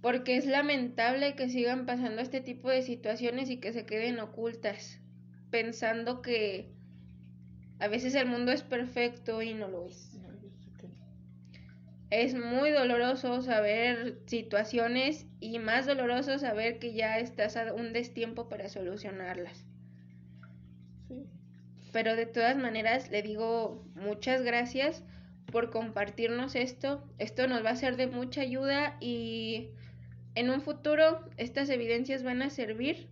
porque 0.00 0.36
es 0.36 0.46
lamentable 0.46 1.34
que 1.34 1.48
sigan 1.48 1.84
pasando 1.84 2.22
este 2.22 2.40
tipo 2.40 2.70
de 2.70 2.82
situaciones 2.82 3.50
y 3.50 3.58
que 3.58 3.72
se 3.72 3.84
queden 3.84 4.20
ocultas 4.20 5.00
pensando 5.50 6.22
que 6.22 6.77
a 7.80 7.88
veces 7.88 8.14
el 8.14 8.26
mundo 8.26 8.52
es 8.52 8.62
perfecto 8.62 9.42
y 9.42 9.54
no 9.54 9.68
lo 9.68 9.86
es. 9.86 10.18
Es 12.10 12.34
muy 12.34 12.70
doloroso 12.70 13.42
saber 13.42 14.18
situaciones 14.26 15.26
y 15.40 15.58
más 15.58 15.86
doloroso 15.86 16.38
saber 16.38 16.78
que 16.78 16.94
ya 16.94 17.18
estás 17.18 17.56
a 17.56 17.74
un 17.74 17.92
destiempo 17.92 18.48
para 18.48 18.70
solucionarlas. 18.70 19.66
Pero 21.92 22.16
de 22.16 22.26
todas 22.26 22.56
maneras 22.56 23.10
le 23.10 23.22
digo 23.22 23.84
muchas 23.94 24.42
gracias 24.42 25.04
por 25.52 25.70
compartirnos 25.70 26.54
esto. 26.54 27.06
Esto 27.18 27.46
nos 27.46 27.64
va 27.64 27.70
a 27.70 27.76
ser 27.76 27.96
de 27.96 28.06
mucha 28.06 28.40
ayuda 28.40 28.96
y 29.00 29.68
en 30.34 30.50
un 30.50 30.62
futuro 30.62 31.28
estas 31.36 31.68
evidencias 31.68 32.22
van 32.22 32.40
a 32.40 32.50
servir 32.50 33.08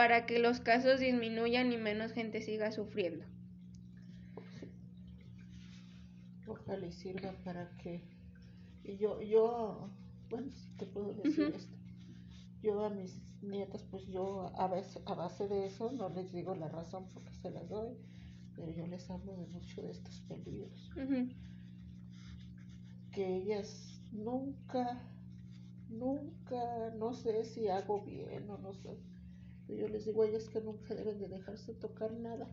para 0.00 0.24
que 0.24 0.38
los 0.38 0.60
casos 0.60 0.98
disminuyan 0.98 1.74
y 1.74 1.76
menos 1.76 2.12
gente 2.12 2.40
siga 2.40 2.72
sufriendo. 2.72 3.26
Ojalá 6.46 6.86
y 6.86 6.92
sirva 6.92 7.32
para 7.44 7.76
que 7.76 8.02
y 8.82 8.96
yo 8.96 9.20
yo 9.20 9.90
bueno 10.30 10.50
si 10.54 10.70
te 10.78 10.86
puedo 10.86 11.12
decir 11.12 11.52
esto. 11.54 11.76
Yo 12.62 12.82
a 12.82 12.88
mis 12.88 13.14
nietas 13.42 13.82
pues 13.90 14.06
yo 14.06 14.50
a 14.58 14.68
veces 14.68 15.02
a 15.04 15.12
base 15.12 15.46
de 15.48 15.66
eso 15.66 15.92
no 15.92 16.08
les 16.08 16.32
digo 16.32 16.54
la 16.54 16.70
razón 16.70 17.10
porque 17.12 17.34
se 17.34 17.50
las 17.50 17.68
doy 17.68 17.94
pero 18.56 18.70
yo 18.70 18.86
les 18.86 19.10
hablo 19.10 19.36
de 19.36 19.48
mucho 19.48 19.82
de 19.82 19.90
estos 19.90 20.18
peligros. 20.22 20.90
Que 23.12 23.36
ellas 23.36 24.02
nunca 24.12 24.98
nunca 25.90 26.90
no 26.96 27.12
sé 27.12 27.44
si 27.44 27.68
hago 27.68 28.00
bien 28.02 28.48
o 28.48 28.56
no 28.56 28.72
sé 28.72 29.09
yo 29.76 29.88
les 29.88 30.04
digo 30.04 30.22
a 30.22 30.28
ellas 30.28 30.48
que 30.48 30.60
nunca 30.60 30.94
deben 30.94 31.18
de 31.18 31.28
dejarse 31.28 31.74
tocar 31.74 32.12
nada, 32.12 32.48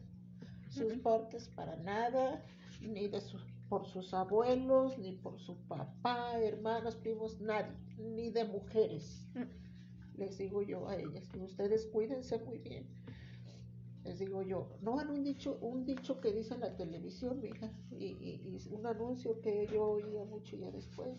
sus 0.70 0.94
partes 0.98 1.50
para 1.50 1.76
nada, 1.78 2.44
ni 2.82 3.08
de 3.08 3.22
su, 3.22 3.38
por 3.70 3.86
sus 3.86 4.14
abuelos, 4.14 4.98
ni 4.98 5.14
por 5.14 5.40
su 5.40 5.56
papá, 5.68 6.40
hermanos, 6.40 6.96
primos, 6.96 7.40
nadie, 7.42 7.74
ni 7.98 8.30
de 8.30 8.46
mujeres. 8.46 9.26
Les 10.16 10.38
digo 10.38 10.62
yo 10.64 10.88
a 10.88 10.96
ellas, 10.98 11.30
que 11.30 11.40
ustedes 11.40 11.86
cuídense 11.88 12.40
muy 12.40 12.58
bien. 12.60 12.88
Les 14.04 14.20
digo 14.20 14.42
yo, 14.42 14.70
no 14.82 15.00
han 15.00 15.10
un 15.10 15.24
dicho, 15.24 15.58
un 15.62 15.86
dicho 15.86 16.20
que 16.22 16.32
dice 16.32 16.54
en 16.54 16.62
la 16.62 16.76
televisión, 16.76 17.42
mija, 17.42 17.72
y, 17.92 18.06
y, 18.06 18.58
y 18.58 18.74
un 18.74 18.86
anuncio 18.86 19.40
que 19.42 19.68
yo 19.72 19.84
oía 19.84 20.24
mucho 20.24 20.56
ya 20.56 20.72
después, 20.72 21.18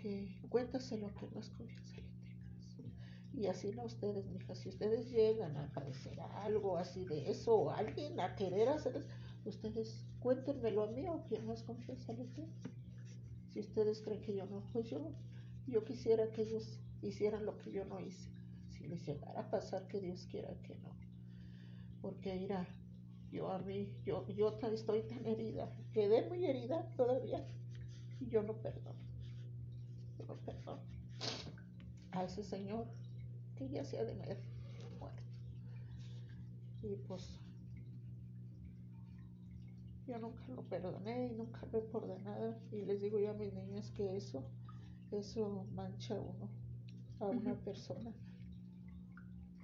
que 0.00 0.36
cuéntaselo 0.50 1.12
que 1.14 1.26
no 1.30 1.40
es 1.40 1.48
confianza 1.50 1.93
y 3.36 3.46
así 3.46 3.72
no 3.72 3.84
ustedes, 3.84 4.26
mija, 4.30 4.54
si 4.54 4.68
ustedes 4.68 5.10
llegan 5.10 5.56
a 5.56 5.72
padecer 5.72 6.20
algo 6.20 6.76
así 6.76 7.04
de 7.04 7.30
eso, 7.30 7.54
o 7.54 7.70
alguien 7.70 8.20
a 8.20 8.36
querer 8.36 8.68
hacer 8.68 8.96
eso, 8.96 9.08
ustedes 9.44 10.06
cuéntenmelo 10.20 10.84
a 10.84 10.86
mí 10.86 11.08
o 11.08 11.24
quien 11.24 11.46
más 11.46 11.62
confianza 11.62 12.12
les 12.12 12.34
dé. 12.36 12.46
Si 13.52 13.60
ustedes 13.60 14.02
creen 14.02 14.20
que 14.22 14.34
yo 14.34 14.46
no, 14.46 14.62
pues 14.72 14.88
yo, 14.88 15.12
yo 15.66 15.84
quisiera 15.84 16.30
que 16.30 16.42
ellos 16.42 16.78
hicieran 17.02 17.44
lo 17.44 17.58
que 17.58 17.72
yo 17.72 17.84
no 17.84 18.00
hice. 18.00 18.30
Si 18.70 18.86
les 18.86 19.04
llegara 19.04 19.40
a 19.40 19.50
pasar, 19.50 19.86
que 19.88 20.00
Dios 20.00 20.26
quiera 20.30 20.54
que 20.62 20.76
no. 20.76 20.94
Porque 22.00 22.36
irá, 22.36 22.66
yo 23.32 23.50
a 23.50 23.58
mí, 23.58 23.92
yo, 24.04 24.28
yo 24.28 24.58
estoy 24.72 25.02
tan 25.02 25.26
herida, 25.26 25.68
quedé 25.92 26.28
muy 26.28 26.44
herida 26.44 26.88
todavía 26.96 27.44
y 28.20 28.28
yo 28.28 28.42
no 28.42 28.54
perdono, 28.54 29.00
yo 30.18 30.24
no 30.24 30.36
perdono 30.36 30.82
a 32.12 32.24
ese 32.24 32.44
señor 32.44 32.86
que 33.56 33.68
ya 33.68 33.84
se 33.84 33.98
ha 33.98 34.04
de 34.04 34.14
ver 34.14 34.38
muerto. 34.98 35.22
Y 36.82 36.96
pues 37.08 37.40
yo 40.06 40.18
nunca 40.18 40.42
lo 40.48 40.62
perdoné 40.62 41.28
y 41.28 41.32
nunca 41.32 41.60
lo 41.72 41.78
he 41.78 41.82
perdonado 41.82 42.54
y 42.70 42.84
les 42.84 43.00
digo 43.00 43.18
yo 43.18 43.30
a 43.30 43.34
mis 43.34 43.52
niños 43.54 43.90
que 43.92 44.16
eso, 44.16 44.44
eso 45.10 45.66
mancha 45.74 46.14
a 46.14 46.20
uno, 46.20 46.48
a 47.20 47.26
una 47.26 47.54
persona, 47.54 48.12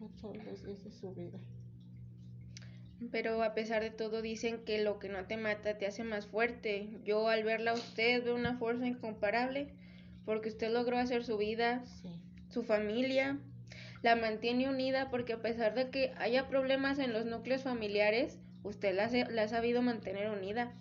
a 0.01 0.21
todos 0.21 0.37
los 0.45 0.65
días 0.65 0.83
de 0.83 0.91
su 0.91 1.15
vida. 1.15 1.39
Pero 3.11 3.43
a 3.43 3.55
pesar 3.55 3.83
de 3.83 3.91
todo 3.91 4.21
dicen 4.23 4.65
que 4.65 4.83
lo 4.83 4.99
que 4.99 5.09
no 5.09 5.27
te 5.27 5.39
mata 5.39 5.79
te 5.79 5.87
hace 5.87 6.05
más 6.05 6.27
fuerte. 6.27 7.01
Yo 7.05 7.29
al 7.29 7.45
verla 7.45 7.71
a 7.71 7.75
usted 7.75 8.23
veo 8.23 8.35
una 8.35 8.59
fuerza 8.59 8.87
incomparable 8.87 9.73
porque 10.27 10.51
usted 10.51 10.71
logró 10.71 10.99
hacer 10.99 11.25
su 11.25 11.39
vida, 11.39 11.83
su 12.51 12.63
familia, 12.63 13.39
la 14.03 14.17
mantiene 14.17 14.69
unida 14.69 15.11
porque 15.11 15.35
a 15.35 15.43
pesar 15.43 15.75
de 15.75 15.91
que 15.91 16.13
haya 16.19 16.49
problemas 16.49 16.99
en 16.99 17.13
los 17.13 17.27
núcleos 17.27 17.63
familiares, 17.63 18.39
usted 18.63 18.95
la, 18.95 19.43
ha 19.43 19.49
sabido 19.49 19.83
mantener 19.83 20.31
unida. 20.31 20.75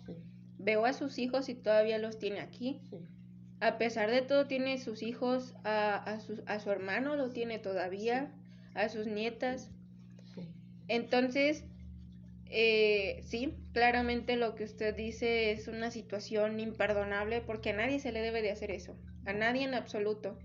Veo 0.58 0.84
a 0.84 0.92
sus 0.92 1.18
hijos 1.18 1.48
y 1.48 1.54
todavía 1.54 1.98
los 1.98 2.18
tiene 2.18 2.40
aquí. 2.40 2.80
A 3.60 3.78
pesar 3.78 4.10
de 4.10 4.22
todo 4.22 4.46
tiene 4.46 4.78
sus 4.78 5.02
hijos, 5.02 5.54
a, 5.64 5.96
a, 5.96 6.20
su, 6.20 6.42
a 6.46 6.60
su 6.60 6.70
hermano 6.70 7.16
lo 7.16 7.30
tiene 7.30 7.58
todavía, 7.58 8.32
a 8.74 8.88
sus 8.88 9.06
nietas. 9.06 9.70
Entonces, 10.88 11.64
eh, 12.46 13.22
sí, 13.24 13.54
claramente 13.72 14.36
lo 14.36 14.56
que 14.56 14.64
usted 14.64 14.94
dice 14.96 15.52
es 15.52 15.68
una 15.68 15.92
situación 15.92 16.58
imperdonable 16.58 17.42
porque 17.42 17.70
a 17.70 17.76
nadie 17.76 18.00
se 18.00 18.10
le 18.10 18.20
debe 18.20 18.42
de 18.42 18.50
hacer 18.50 18.72
eso, 18.72 18.96
a 19.24 19.32
nadie 19.32 19.62
en 19.62 19.74
absoluto. 19.74 20.36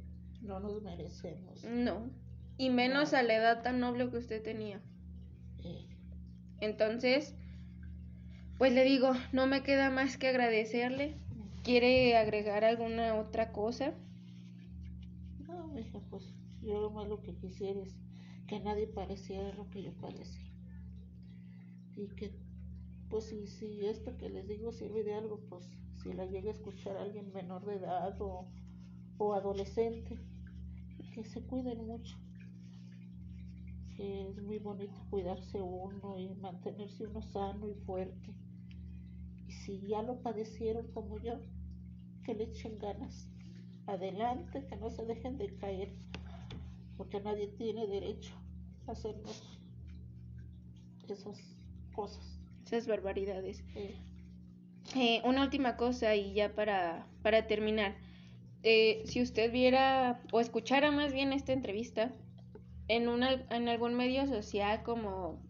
No 0.42 0.60
nos 0.60 0.84
merecemos. 0.84 1.64
No, 1.64 2.12
y 2.58 2.70
menos 2.70 3.14
a 3.14 3.24
la 3.24 3.36
edad 3.36 3.62
tan 3.64 3.80
noble 3.80 4.10
que 4.10 4.18
usted 4.18 4.42
tenía. 4.42 4.82
Entonces, 6.60 7.36
pues 8.58 8.72
le 8.74 8.84
digo, 8.84 9.12
no 9.34 9.48
me 9.48 9.64
queda 9.64 9.90
más 9.90 10.18
que 10.18 10.30
agradecerle. 10.30 11.18
¿Quiere 11.64 12.16
agregar 12.16 12.64
alguna 12.64 13.16
otra 13.16 13.52
cosa? 13.52 13.94
No, 15.40 15.78
hija, 15.78 16.00
pues 16.10 16.34
yo 16.62 16.80
lo 16.80 16.92
más 16.92 17.08
lo 17.08 17.22
que 17.22 17.36
quisiera 17.36 17.82
es 17.82 17.96
que 18.48 18.60
nadie 18.60 18.88
pareciera 18.88 19.54
lo 19.54 19.70
que 19.70 19.84
yo 19.84 19.94
padecí 19.94 20.46
y 21.96 22.08
que 22.10 22.32
pues 23.10 23.26
si, 23.26 23.48
si 23.48 23.86
esto 23.86 24.18
que 24.18 24.30
les 24.30 24.48
digo 24.48 24.72
sirve 24.72 25.04
de 25.04 25.14
algo, 25.14 25.40
pues 25.50 25.70
si 26.02 26.14
la 26.14 26.26
llega 26.26 26.50
a 26.50 26.54
escuchar 26.54 26.98
alguien 26.98 27.32
menor 27.34 27.66
de 27.66 27.76
edad 27.76 28.20
o, 28.22 28.48
o 29.18 29.34
adolescente, 29.34 30.18
que 31.14 31.24
se 31.24 31.42
cuiden 31.44 31.86
mucho, 31.86 32.18
que 33.96 34.30
es 34.30 34.42
muy 34.42 34.60
bonito 34.60 34.94
cuidarse 35.10 35.62
uno 35.62 36.20
y 36.20 36.30
mantenerse 36.36 37.08
uno 37.08 37.22
sano 37.22 37.70
y 37.70 37.74
fuerte. 37.86 38.34
Y 39.48 39.52
si 39.52 39.80
ya 39.88 40.02
lo 40.02 40.22
padecieron 40.22 40.88
como 40.92 41.18
yo, 41.20 41.40
que 42.24 42.34
le 42.34 42.46
echen 42.46 42.78
ganas. 42.80 43.30
Adelante, 43.88 44.66
que 44.68 44.76
no 44.78 44.90
se 44.90 45.06
dejen 45.06 45.38
de 45.38 45.56
caer, 45.58 45.94
porque 46.98 47.22
nadie 47.22 47.48
tiene 47.50 47.86
derecho 47.88 48.34
a 48.88 48.92
hacernos 48.92 49.60
esas 51.08 51.56
cosas. 51.94 52.40
Esas 52.66 52.88
barbaridades. 52.88 53.64
Eh, 54.96 55.22
una 55.24 55.44
última 55.44 55.78
cosa 55.78 56.16
y 56.16 56.34
ya 56.34 56.54
para, 56.56 57.08
para 57.22 57.48
terminar. 57.48 57.96
Eh, 58.64 59.04
si 59.06 59.22
usted 59.22 59.52
viera 59.52 60.20
o 60.32 60.40
escuchara 60.40 60.90
más 60.90 61.14
bien 61.14 61.32
esta 61.34 61.54
entrevista 61.54 62.12
en, 62.88 63.08
una, 63.10 63.34
en 63.50 63.68
algún 63.68 63.96
medio 63.96 64.28
social 64.28 64.84
como, 64.84 65.42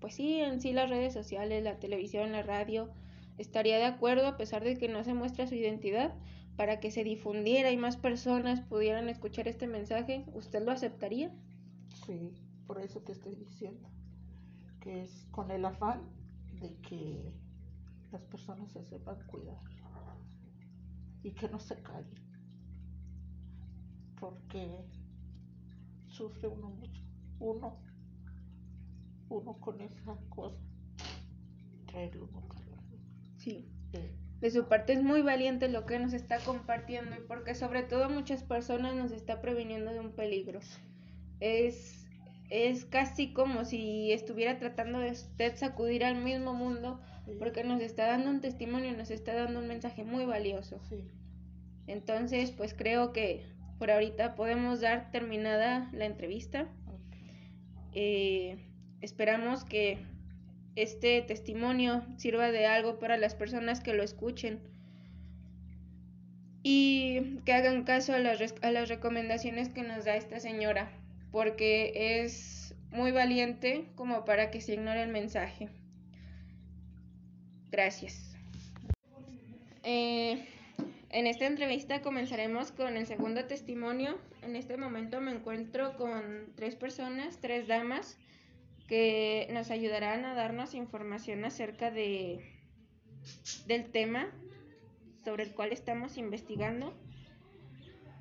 pues 0.00 0.14
sí, 0.14 0.40
en 0.40 0.60
sí 0.60 0.72
las 0.72 0.90
redes 0.90 1.12
sociales, 1.12 1.62
la 1.62 1.78
televisión, 1.78 2.32
la 2.32 2.42
radio, 2.42 2.90
estaría 3.38 3.78
de 3.78 3.84
acuerdo 3.84 4.26
a 4.26 4.36
pesar 4.36 4.62
de 4.64 4.76
que 4.76 4.88
no 4.88 5.02
se 5.04 5.14
muestra 5.14 5.46
su 5.46 5.54
identidad 5.54 6.14
para 6.56 6.78
que 6.78 6.90
se 6.90 7.02
difundiera 7.02 7.72
y 7.72 7.76
más 7.76 7.96
personas 7.96 8.60
pudieran 8.60 9.08
escuchar 9.08 9.48
este 9.48 9.66
mensaje, 9.66 10.24
¿usted 10.34 10.64
lo 10.64 10.70
aceptaría? 10.70 11.34
Sí, 12.06 12.32
por 12.66 12.80
eso 12.80 13.00
te 13.00 13.12
estoy 13.12 13.34
diciendo 13.34 13.88
que 14.80 15.02
es 15.02 15.26
con 15.30 15.50
el 15.50 15.64
afán 15.64 16.02
de 16.60 16.76
que 16.76 17.32
las 18.12 18.22
personas 18.24 18.70
se 18.70 18.84
sepan 18.84 19.16
cuidar 19.26 19.58
y 21.22 21.32
que 21.32 21.48
no 21.48 21.58
se 21.58 21.82
callen, 21.82 22.22
porque 24.20 24.84
sufre 26.14 26.48
uno 26.48 26.70
mucho, 26.70 27.02
uno, 27.40 27.78
uno 29.28 29.60
con 29.60 29.80
esa 29.80 30.16
cosa, 30.28 30.56
traerlo 31.86 32.28
uno 32.32 32.48
Sí. 33.36 33.68
De 34.40 34.50
su 34.50 34.68
parte 34.68 34.92
es 34.92 35.02
muy 35.02 35.22
valiente 35.22 35.68
lo 35.68 35.86
que 35.86 35.98
nos 35.98 36.12
está 36.12 36.38
compartiendo 36.38 37.14
y 37.16 37.20
porque 37.26 37.54
sobre 37.54 37.82
todo 37.82 38.10
muchas 38.10 38.42
personas 38.42 38.94
nos 38.94 39.12
está 39.12 39.40
previniendo 39.40 39.92
de 39.92 40.00
un 40.00 40.12
peligro. 40.12 40.60
Es 41.40 42.04
es 42.50 42.84
casi 42.84 43.32
como 43.32 43.64
si 43.64 44.12
estuviera 44.12 44.58
tratando 44.58 44.98
de 44.98 45.10
usted 45.10 45.56
sacudir 45.56 46.04
al 46.04 46.22
mismo 46.22 46.54
mundo 46.54 47.00
porque 47.38 47.64
nos 47.64 47.80
está 47.80 48.06
dando 48.06 48.30
un 48.30 48.40
testimonio, 48.40 48.96
nos 48.96 49.10
está 49.10 49.34
dando 49.34 49.60
un 49.60 49.66
mensaje 49.66 50.04
muy 50.04 50.26
valioso. 50.26 50.78
Entonces, 51.86 52.52
pues 52.52 52.74
creo 52.74 53.12
que 53.12 53.46
por 53.84 53.90
ahorita 53.90 54.34
podemos 54.34 54.80
dar 54.80 55.10
terminada 55.10 55.90
la 55.92 56.06
entrevista. 56.06 56.66
Eh, 57.92 58.56
esperamos 59.02 59.66
que 59.66 59.98
este 60.74 61.20
testimonio 61.20 62.02
sirva 62.16 62.50
de 62.50 62.64
algo 62.64 62.98
para 62.98 63.18
las 63.18 63.34
personas 63.34 63.82
que 63.82 63.92
lo 63.92 64.02
escuchen 64.02 64.58
y 66.62 67.40
que 67.44 67.52
hagan 67.52 67.84
caso 67.84 68.14
a 68.14 68.18
las, 68.20 68.88
recomendaciones 68.88 69.68
que 69.68 69.82
nos 69.82 70.06
da 70.06 70.16
esta 70.16 70.40
señora 70.40 70.90
porque 71.30 72.22
es 72.22 72.74
muy 72.90 73.12
valiente 73.12 73.84
como 73.96 74.24
para 74.24 74.50
que 74.50 74.62
se 74.62 74.72
ignore 74.72 75.02
el 75.02 75.10
mensaje. 75.10 75.68
Gracias. 77.70 78.34
Eh, 79.82 80.42
en 81.14 81.28
esta 81.28 81.46
entrevista 81.46 82.02
comenzaremos 82.02 82.72
con 82.72 82.96
el 82.96 83.06
segundo 83.06 83.44
testimonio. 83.44 84.18
En 84.42 84.56
este 84.56 84.76
momento 84.76 85.20
me 85.20 85.30
encuentro 85.30 85.96
con 85.96 86.52
tres 86.56 86.74
personas, 86.74 87.38
tres 87.40 87.68
damas, 87.68 88.18
que 88.88 89.46
nos 89.52 89.70
ayudarán 89.70 90.24
a 90.24 90.34
darnos 90.34 90.74
información 90.74 91.44
acerca 91.44 91.92
de, 91.92 92.44
del 93.66 93.92
tema 93.92 94.28
sobre 95.24 95.44
el 95.44 95.54
cual 95.54 95.70
estamos 95.70 96.18
investigando. 96.18 96.92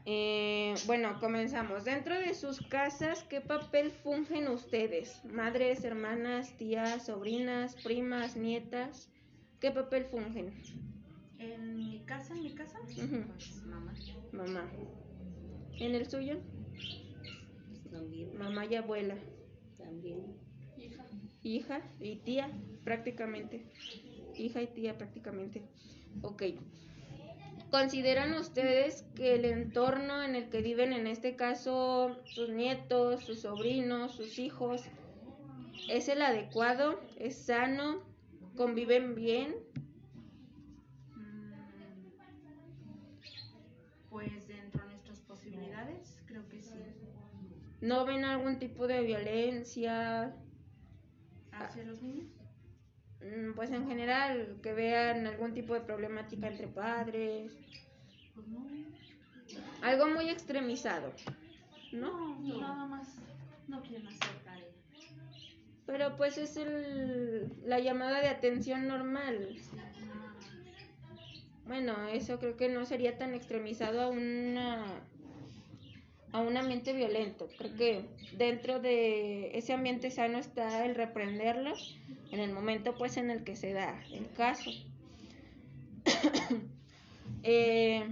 Eh, 0.05 0.75
bueno, 0.85 1.19
comenzamos. 1.19 1.85
Dentro 1.85 2.19
de 2.19 2.35
sus 2.35 2.61
casas, 2.61 3.23
¿qué 3.23 3.41
papel 3.41 3.89
fungen 3.89 4.47
ustedes? 4.49 5.25
Madres, 5.25 5.83
hermanas, 5.83 6.55
tías, 6.57 7.07
sobrinas, 7.07 7.75
primas, 7.83 8.35
nietas. 8.35 9.09
¿Qué 9.59 9.71
papel 9.71 10.05
fungen? 10.05 10.53
En 11.43 11.75
mi 11.75 12.03
casa, 12.05 12.33
en 12.33 12.43
mi 12.43 12.53
casa, 12.53 12.79
pues 12.83 13.11
mamá. 13.65 13.93
Mamá. 14.31 14.71
¿En 15.77 15.95
el 15.95 16.09
suyo? 16.09 16.37
También. 17.91 18.37
Mamá 18.37 18.65
y 18.65 18.75
abuela. 18.75 19.17
También. 19.77 20.37
Hija. 20.77 21.05
Hija 21.41 21.81
y 21.99 22.15
tía, 22.17 22.49
prácticamente. 22.85 23.65
Hija 24.37 24.61
y 24.61 24.67
tía, 24.67 24.97
prácticamente. 24.97 25.63
Ok. 26.21 26.43
¿Consideran 27.69 28.33
ustedes 28.35 29.03
que 29.15 29.35
el 29.35 29.45
entorno 29.45 30.23
en 30.23 30.35
el 30.35 30.49
que 30.49 30.61
viven, 30.61 30.93
en 30.93 31.07
este 31.07 31.35
caso 31.35 32.19
sus 32.25 32.49
nietos, 32.49 33.25
sus 33.25 33.41
sobrinos, 33.41 34.15
sus 34.15 34.39
hijos, 34.39 34.83
es 35.89 36.07
el 36.07 36.21
adecuado? 36.21 37.01
¿Es 37.17 37.35
sano? 37.45 38.03
¿Conviven 38.55 39.15
bien? 39.15 39.55
Pues 44.13 44.47
dentro 44.47 44.83
de 44.83 44.89
nuestras 44.91 45.19
posibilidades, 45.21 46.21
creo 46.27 46.47
que 46.47 46.61
sí. 46.61 46.79
¿No 47.81 48.05
ven 48.05 48.23
algún 48.23 48.59
tipo 48.59 48.85
de 48.85 49.01
violencia? 49.01 50.35
¿Hacia 51.51 51.83
los 51.83 51.99
niños? 52.03 52.29
Mm, 53.21 53.55
pues 53.55 53.71
en 53.71 53.87
general, 53.87 54.59
que 54.61 54.71
vean 54.73 55.25
algún 55.25 55.55
tipo 55.55 55.73
de 55.73 55.81
problemática 55.81 56.47
entre 56.47 56.67
padres. 56.67 57.51
Pues 58.35 58.47
no. 58.47 58.67
Algo 59.81 60.07
muy 60.09 60.29
extremizado. 60.29 61.11
¿No? 61.91 62.39
nada 62.39 62.85
más 62.85 63.17
no 63.67 63.81
quieren 63.81 64.07
hacer 64.07 64.43
tarea. 64.43 64.67
Pero 65.87 66.15
pues 66.17 66.37
es 66.37 66.55
el, 66.57 67.51
la 67.65 67.79
llamada 67.79 68.21
de 68.21 68.29
atención 68.29 68.87
normal. 68.87 69.55
Bueno, 71.65 72.07
eso 72.07 72.39
creo 72.39 72.57
que 72.57 72.69
no 72.69 72.85
sería 72.85 73.17
tan 73.17 73.33
extremizado 73.33 74.01
a 74.01 74.09
una 74.09 74.85
a 76.33 76.41
un 76.41 76.57
ambiente 76.57 76.93
violento. 76.93 77.47
Creo 77.57 77.75
que 77.75 78.05
dentro 78.37 78.79
de 78.79 79.55
ese 79.57 79.71
ambiente 79.71 80.09
sano 80.09 80.39
está 80.39 80.83
el 80.83 80.95
reprenderlo 80.95 81.73
en 82.31 82.39
el 82.39 82.51
momento 82.51 82.95
pues 82.95 83.17
en 83.17 83.29
el 83.29 83.43
que 83.43 83.55
se 83.55 83.71
da 83.71 84.03
el 84.11 84.29
caso. 84.31 84.71
eh, 87.43 88.03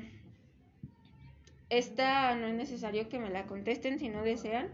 esta 1.70 2.36
no 2.36 2.48
es 2.48 2.54
necesario 2.54 3.10
que 3.10 3.18
me 3.18 3.32
la 3.32 3.48
contesten 3.48 3.98
si 3.98 4.10
no 4.10 4.22
desean. 4.22 4.70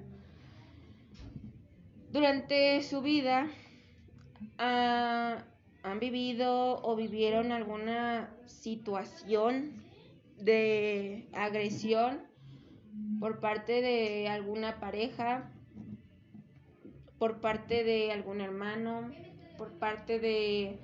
Durante 2.11 2.83
su 2.83 3.01
vida 3.01 3.47
ah, 4.57 5.43
han 5.87 5.99
vivido 5.99 6.81
o 6.83 6.95
vivieron 6.95 7.51
alguna 7.51 8.29
situación 8.45 9.83
de 10.37 11.27
agresión 11.33 12.21
por 13.19 13.39
parte 13.39 13.81
de 13.81 14.27
alguna 14.27 14.79
pareja, 14.79 15.51
por 17.17 17.39
parte 17.39 17.83
de 17.83 18.11
algún 18.11 18.41
hermano, 18.41 19.11
por 19.57 19.71
parte 19.79 20.19
de, 20.19 20.77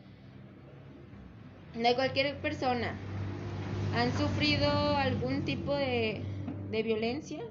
de 1.75 1.95
cualquier 1.95 2.39
persona. 2.39 2.97
¿Han 3.95 4.11
sufrido 4.17 4.69
algún 4.69 5.45
tipo 5.45 5.75
de, 5.75 6.23
de 6.71 6.83
violencia? 6.83 7.43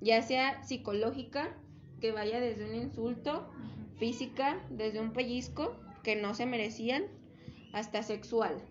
Ya 0.00 0.22
sea 0.22 0.62
psicológica, 0.64 1.56
que 2.00 2.10
vaya 2.12 2.40
desde 2.40 2.64
un 2.64 2.74
insulto, 2.74 3.48
física, 3.98 4.60
desde 4.70 5.00
un 5.00 5.12
pellizco 5.12 5.76
que 6.08 6.16
no 6.16 6.34
se 6.34 6.46
merecían, 6.46 7.04
hasta 7.74 8.02
sexual. 8.02 8.62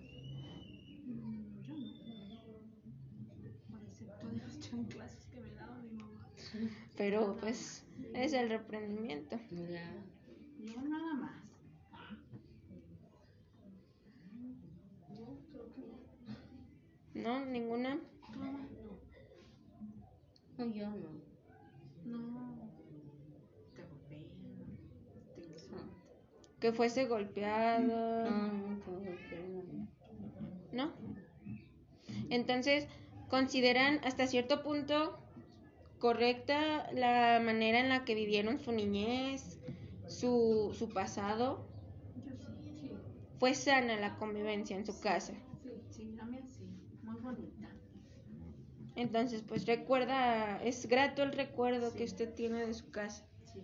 Pero 6.96 7.38
pues 7.40 7.86
es 8.16 8.34
el 8.34 8.50
reprendimiento. 8.50 9.40
No, 9.52 10.82
nada 10.90 11.14
más. 11.14 11.44
¿No? 17.14 17.46
¿Ninguna? 17.46 18.00
No, 20.58 20.66
yo 20.74 20.90
no. 20.90 21.22
No. 22.04 22.72
Te 23.76 23.84
golpean. 23.84 24.24
Te 25.36 25.42
insultan. 25.42 25.98
Que 26.60 26.72
fuese 26.72 27.06
golpeado. 27.06 27.88
No. 30.72 30.92
Entonces, 32.30 32.88
¿consideran 33.30 34.00
hasta 34.04 34.28
cierto 34.28 34.64
punto 34.64 35.20
correcta 36.00 36.92
la 36.94 37.40
manera 37.44 37.80
en 37.80 37.90
la 37.90 38.06
que 38.06 38.16
vivieron 38.16 38.60
su 38.60 38.72
niñez, 38.72 39.60
su, 40.08 40.76
su 40.78 40.90
pasado? 40.90 41.68
¿Fue 43.40 43.54
sana 43.54 44.00
la 44.00 44.18
convivencia 44.18 44.76
en 44.76 44.86
su 44.86 45.00
casa? 45.00 45.34
Entonces, 48.96 49.44
pues 49.48 49.68
recuerda, 49.68 50.62
es 50.64 50.88
grato 50.88 51.22
el 51.22 51.32
recuerdo 51.32 51.94
que 51.94 52.04
usted 52.04 52.34
tiene 52.34 52.66
de 52.66 52.74
su 52.74 52.90
casa. 52.90 53.28
Sí. 53.54 53.62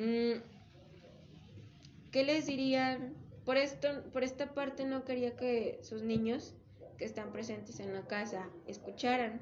Mm, 0.00 0.55
¿Qué 2.10 2.24
les 2.24 2.46
dirían? 2.46 3.14
Por 3.44 3.56
esto, 3.56 3.88
por 4.12 4.24
esta 4.24 4.54
parte 4.54 4.84
no 4.84 5.04
quería 5.04 5.36
que 5.36 5.78
sus 5.82 6.02
niños 6.02 6.54
que 6.98 7.04
están 7.04 7.32
presentes 7.32 7.78
en 7.80 7.92
la 7.92 8.02
casa 8.02 8.48
escucharan, 8.66 9.40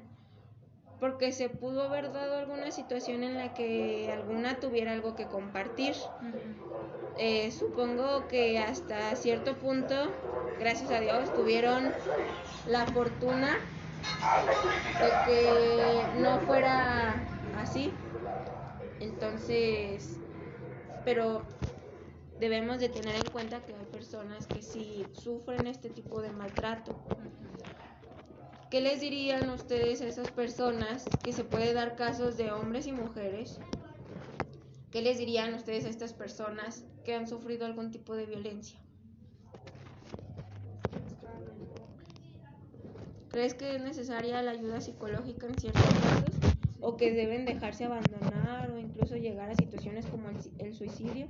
porque 0.99 1.31
se 1.31 1.49
pudo 1.49 1.83
haber 1.83 2.11
dado 2.11 2.37
alguna 2.37 2.71
situación 2.71 3.23
en 3.23 3.35
la 3.35 3.53
que 3.53 4.09
alguna 4.11 4.59
tuviera 4.59 4.91
algo 4.91 5.15
que 5.15 5.25
compartir. 5.25 5.95
Eh, 7.17 7.51
supongo 7.51 8.27
que 8.27 8.59
hasta 8.59 9.15
cierto 9.15 9.55
punto, 9.57 9.95
gracias 10.59 10.91
a 10.91 10.99
Dios, 10.99 11.33
tuvieron 11.33 11.91
la 12.67 12.85
fortuna 12.87 13.57
de 14.99 15.09
que 15.25 16.21
no 16.21 16.39
fuera 16.41 17.15
así. 17.57 17.91
Entonces, 18.99 20.17
pero 21.03 21.43
debemos 22.39 22.79
de 22.79 22.89
tener 22.89 23.15
en 23.15 23.31
cuenta 23.31 23.61
que 23.61 23.73
hay 23.73 23.85
personas 23.85 24.47
que 24.47 24.61
sí 24.61 25.05
sufren 25.13 25.67
este 25.67 25.89
tipo 25.89 26.21
de 26.21 26.31
maltrato. 26.31 26.95
¿Qué 28.69 28.81
les 28.81 28.99
dirían 28.99 29.49
ustedes 29.49 30.01
a 30.01 30.07
esas 30.07 30.29
personas 30.31 31.05
que 31.23 31.31
se 31.31 31.43
puede 31.43 31.73
dar 31.73 31.95
casos 31.95 32.35
de 32.35 32.51
hombres 32.51 32.87
y 32.87 32.91
mujeres? 32.91 33.59
¿Qué 34.91 35.01
les 35.01 35.17
dirían 35.17 35.53
ustedes 35.53 35.85
a 35.85 35.89
estas 35.89 36.13
personas 36.13 36.83
que 37.03 37.15
han 37.15 37.27
sufrido 37.27 37.65
algún 37.65 37.91
tipo 37.91 38.15
de 38.15 38.25
violencia? 38.25 38.79
¿Crees 43.29 43.53
que 43.53 43.75
es 43.75 43.81
necesaria 43.81 44.41
la 44.41 44.51
ayuda 44.51 44.81
psicológica 44.81 45.47
en 45.47 45.59
ciertos 45.59 45.83
casos? 45.83 46.35
¿O 46.79 46.97
que 46.97 47.11
deben 47.11 47.45
dejarse 47.45 47.83
abandonar 47.83 48.71
o 48.71 48.77
incluso 48.77 49.15
llegar 49.15 49.49
a 49.49 49.55
situaciones 49.55 50.05
como 50.05 50.29
el, 50.29 50.37
el 50.59 50.73
suicidio? 50.73 51.27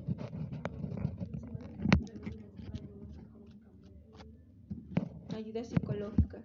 Ayuda 5.36 5.66
psicológica. 5.66 6.42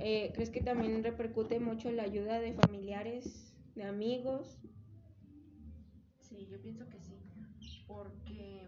Eh, 0.00 0.32
¿Crees 0.34 0.50
que 0.50 0.60
también 0.60 1.04
repercute 1.04 1.60
mucho 1.60 1.92
la 1.92 2.02
ayuda 2.02 2.40
de 2.40 2.52
familiares, 2.52 3.54
de 3.76 3.84
amigos? 3.84 4.58
Sí, 6.18 6.48
yo 6.50 6.60
pienso 6.60 6.88
que 6.88 6.98
sí. 6.98 7.14
Porque 7.86 8.66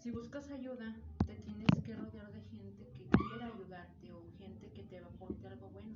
si 0.00 0.10
buscas 0.10 0.50
ayuda, 0.50 0.96
te 1.28 1.36
tienes 1.36 1.68
que 1.84 1.94
rodear 1.94 2.32
de 2.32 2.40
gente 2.40 2.88
que 2.92 3.04
quiera 3.28 3.46
ayudarte 3.54 4.12
o 4.12 4.24
gente 4.36 4.72
que 4.72 4.82
te 4.82 4.98
aporte 4.98 5.46
algo 5.46 5.68
bueno. 5.68 5.94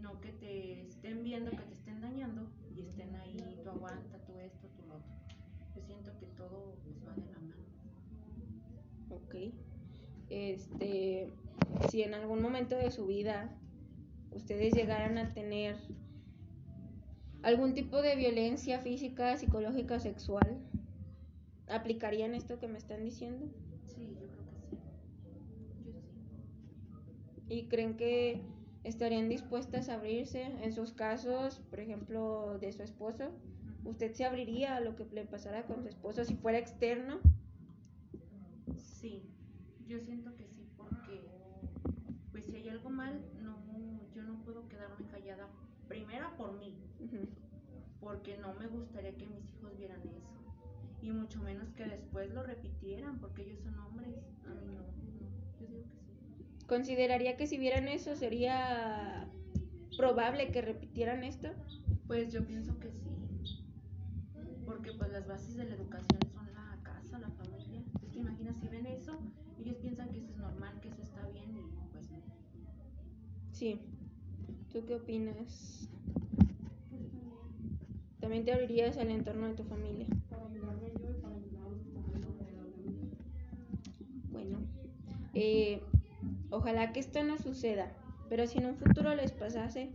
No 0.00 0.20
que 0.20 0.30
te 0.30 0.86
estén 0.86 1.24
viendo, 1.24 1.50
que 1.50 1.64
te 1.64 1.74
estén 1.74 2.00
dañando 2.00 2.46
y 2.76 2.82
estén 2.82 3.16
ahí, 3.16 3.36
tú 3.64 3.70
aguanta, 3.70 4.18
tú 4.26 4.38
esto, 4.38 4.68
tú 4.76 4.86
lo 4.86 4.94
otro. 4.94 5.12
Yo 5.74 5.82
siento 5.82 6.16
que 6.20 6.26
todo 6.26 6.76
pues, 6.84 7.04
va 7.04 7.14
de 7.16 7.32
la 7.32 7.40
mano. 7.40 7.64
Ok. 9.10 9.34
Este, 10.28 11.32
si 11.90 12.02
en 12.02 12.14
algún 12.14 12.42
momento 12.42 12.76
de 12.76 12.90
su 12.90 13.06
vida 13.06 13.50
ustedes 14.32 14.74
llegaran 14.74 15.18
a 15.18 15.32
tener 15.32 15.76
algún 17.42 17.74
tipo 17.74 18.02
de 18.02 18.16
violencia 18.16 18.80
física, 18.80 19.36
psicológica, 19.36 20.00
sexual, 20.00 20.58
¿aplicarían 21.68 22.34
esto 22.34 22.58
que 22.58 22.68
me 22.68 22.78
están 22.78 23.04
diciendo? 23.04 23.46
Sí, 23.86 24.16
yo 24.20 24.26
creo 24.26 24.44
que 24.50 24.56
sí. 24.68 24.76
Yo 25.84 25.92
sí. 26.00 27.54
¿Y 27.54 27.68
creen 27.68 27.96
que 27.96 28.40
estarían 28.82 29.28
dispuestas 29.28 29.88
a 29.88 29.94
abrirse 29.94 30.42
en 30.42 30.72
sus 30.72 30.92
casos, 30.92 31.60
por 31.70 31.80
ejemplo, 31.80 32.58
de 32.60 32.72
su 32.72 32.82
esposo? 32.82 33.30
¿Usted 33.84 34.12
se 34.12 34.24
abriría 34.24 34.76
a 34.76 34.80
lo 34.80 34.96
que 34.96 35.04
le 35.12 35.24
pasara 35.24 35.64
con 35.64 35.82
su 35.82 35.88
esposo 35.88 36.24
si 36.24 36.34
fuera 36.34 36.58
externo? 36.58 37.20
Sí, 38.76 39.22
yo 39.86 40.00
siento 40.00 40.34
que 40.36 40.48
sí, 40.48 40.68
porque 40.76 41.20
pues 42.32 42.44
si 42.44 42.56
hay 42.56 42.68
algo 42.68 42.85
mal, 42.96 43.20
no, 43.42 43.56
yo 44.14 44.22
no 44.22 44.42
puedo 44.42 44.66
quedarme 44.68 45.06
callada. 45.10 45.48
Primero 45.86 46.34
por 46.36 46.58
mí, 46.58 46.74
porque 48.00 48.38
no 48.38 48.54
me 48.54 48.66
gustaría 48.66 49.14
que 49.14 49.26
mis 49.26 49.48
hijos 49.52 49.76
vieran 49.76 50.00
eso. 50.00 50.26
Y 51.02 51.10
mucho 51.12 51.40
menos 51.42 51.68
que 51.74 51.84
después 51.84 52.32
lo 52.32 52.42
repitieran, 52.42 53.18
porque 53.20 53.42
ellos 53.42 53.60
son 53.60 53.78
hombres. 53.78 54.16
A 54.44 54.54
mí 54.54 54.66
no, 54.66 54.72
no. 54.72 54.86
Yo 55.60 55.66
digo 55.66 55.84
que 55.84 56.24
sí. 56.24 56.66
¿Consideraría 56.66 57.36
que 57.36 57.46
si 57.46 57.58
vieran 57.58 57.86
eso 57.86 58.16
sería 58.16 59.28
probable 59.96 60.50
que 60.50 60.62
repitieran 60.62 61.22
esto? 61.22 61.48
Pues 62.06 62.32
yo 62.32 62.44
pienso 62.44 62.78
que 62.80 62.90
sí. 62.90 63.64
Porque 64.64 64.92
pues 64.92 65.12
las 65.12 65.28
bases 65.28 65.56
de 65.56 65.64
la 65.64 65.74
educación 65.74 66.18
son 66.32 66.46
la 66.54 66.78
casa, 66.82 67.18
la 67.18 67.30
familia. 67.30 67.82
Es 68.02 68.10
que 68.10 68.18
imagina 68.18 68.52
si 68.54 68.66
ven 68.66 68.86
eso, 68.86 69.18
ellos 69.60 69.76
piensan 69.76 70.10
que 70.10 70.18
eso 70.18 70.30
es 70.30 70.36
normal, 70.38 70.80
que 70.80 70.88
eso 70.88 71.02
está 71.02 71.24
bien 71.28 71.56
y 71.56 71.62
pues 71.92 72.10
no. 72.10 72.18
Sí. 73.66 73.80
¿Tú 74.72 74.86
qué 74.86 74.94
opinas? 74.94 75.88
También 78.20 78.44
te 78.44 78.52
abrirías 78.52 78.96
al 78.96 79.10
entorno 79.10 79.48
de 79.48 79.54
tu 79.54 79.64
familia. 79.64 80.06
Bueno, 84.30 84.58
eh, 85.34 85.82
ojalá 86.50 86.92
que 86.92 87.00
esto 87.00 87.24
no 87.24 87.38
suceda, 87.38 87.92
pero 88.28 88.46
si 88.46 88.58
en 88.58 88.66
un 88.66 88.76
futuro 88.76 89.12
les 89.16 89.32
pasase, 89.32 89.90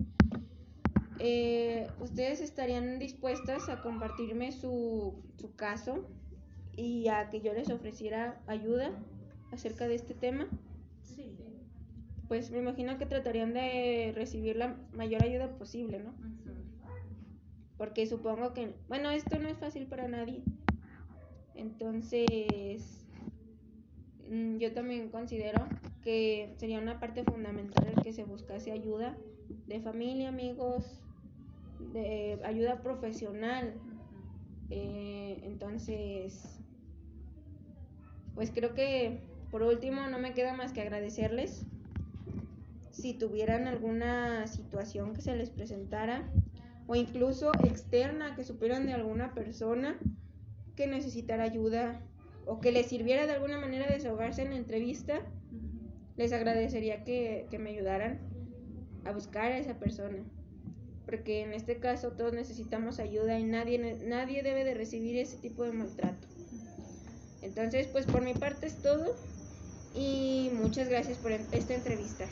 eh, 1.19 1.87
¿ustedes 2.01 2.41
estarían 2.41 2.99
dispuestas 2.99 3.69
a 3.69 3.81
compartirme 3.81 4.51
su, 4.51 5.13
su 5.37 5.55
caso 5.55 6.09
y 6.75 7.07
a 7.07 7.29
que 7.29 7.39
yo 7.39 7.53
les 7.53 7.69
ofreciera 7.69 8.37
ayuda 8.47 8.91
acerca 9.53 9.87
de 9.87 9.95
este 9.95 10.13
tema? 10.13 10.49
Pues 12.31 12.49
me 12.49 12.59
imagino 12.59 12.97
que 12.97 13.05
tratarían 13.05 13.53
de 13.53 14.13
recibir 14.15 14.55
la 14.55 14.77
mayor 14.93 15.21
ayuda 15.21 15.49
posible, 15.57 15.99
¿no? 15.99 16.13
Porque 17.77 18.07
supongo 18.07 18.53
que, 18.53 18.73
bueno, 18.87 19.11
esto 19.11 19.37
no 19.37 19.49
es 19.49 19.57
fácil 19.57 19.85
para 19.85 20.07
nadie. 20.07 20.41
Entonces, 21.55 23.05
mm, 24.29 24.59
yo 24.59 24.71
también 24.71 25.09
considero 25.09 25.67
que 26.05 26.53
sería 26.55 26.79
una 26.79 27.01
parte 27.01 27.25
fundamental 27.25 27.85
el 27.89 28.01
que 28.01 28.13
se 28.13 28.23
buscase 28.23 28.71
ayuda 28.71 29.17
de 29.67 29.81
familia, 29.81 30.29
amigos, 30.29 31.01
de 31.91 32.39
ayuda 32.45 32.81
profesional. 32.81 33.73
Eh, 34.69 35.41
entonces, 35.43 36.61
pues 38.35 38.51
creo 38.51 38.73
que 38.73 39.19
por 39.51 39.63
último 39.63 40.07
no 40.07 40.17
me 40.17 40.33
queda 40.33 40.53
más 40.53 40.71
que 40.71 40.79
agradecerles. 40.79 41.65
Si 42.91 43.13
tuvieran 43.13 43.67
alguna 43.67 44.47
situación 44.47 45.13
que 45.13 45.21
se 45.21 45.35
les 45.35 45.49
presentara 45.49 46.29
o 46.87 46.95
incluso 46.95 47.51
externa 47.65 48.35
que 48.35 48.43
supieran 48.43 48.85
de 48.85 48.93
alguna 48.93 49.33
persona 49.33 49.97
que 50.75 50.87
necesitara 50.87 51.43
ayuda 51.43 52.01
o 52.45 52.59
que 52.59 52.71
les 52.71 52.87
sirviera 52.87 53.27
de 53.27 53.33
alguna 53.33 53.59
manera 53.59 53.87
desahogarse 53.87 54.41
en 54.41 54.49
la 54.49 54.57
entrevista, 54.57 55.21
les 56.17 56.33
agradecería 56.33 57.03
que, 57.03 57.47
que 57.49 57.59
me 57.59 57.69
ayudaran 57.69 58.19
a 59.05 59.11
buscar 59.11 59.51
a 59.51 59.57
esa 59.57 59.75
persona. 59.75 60.23
Porque 61.05 61.43
en 61.43 61.53
este 61.53 61.77
caso 61.77 62.11
todos 62.11 62.33
necesitamos 62.33 62.99
ayuda 62.99 63.39
y 63.39 63.43
nadie, 63.43 63.97
nadie 64.05 64.43
debe 64.43 64.63
de 64.63 64.73
recibir 64.73 65.17
ese 65.17 65.37
tipo 65.37 65.63
de 65.63 65.71
maltrato. 65.71 66.27
Entonces, 67.41 67.87
pues 67.87 68.05
por 68.05 68.21
mi 68.21 68.33
parte 68.33 68.67
es 68.67 68.75
todo 68.81 69.15
y 69.95 70.51
muchas 70.53 70.89
gracias 70.89 71.17
por 71.17 71.31
esta 71.31 71.73
entrevista. 71.73 72.27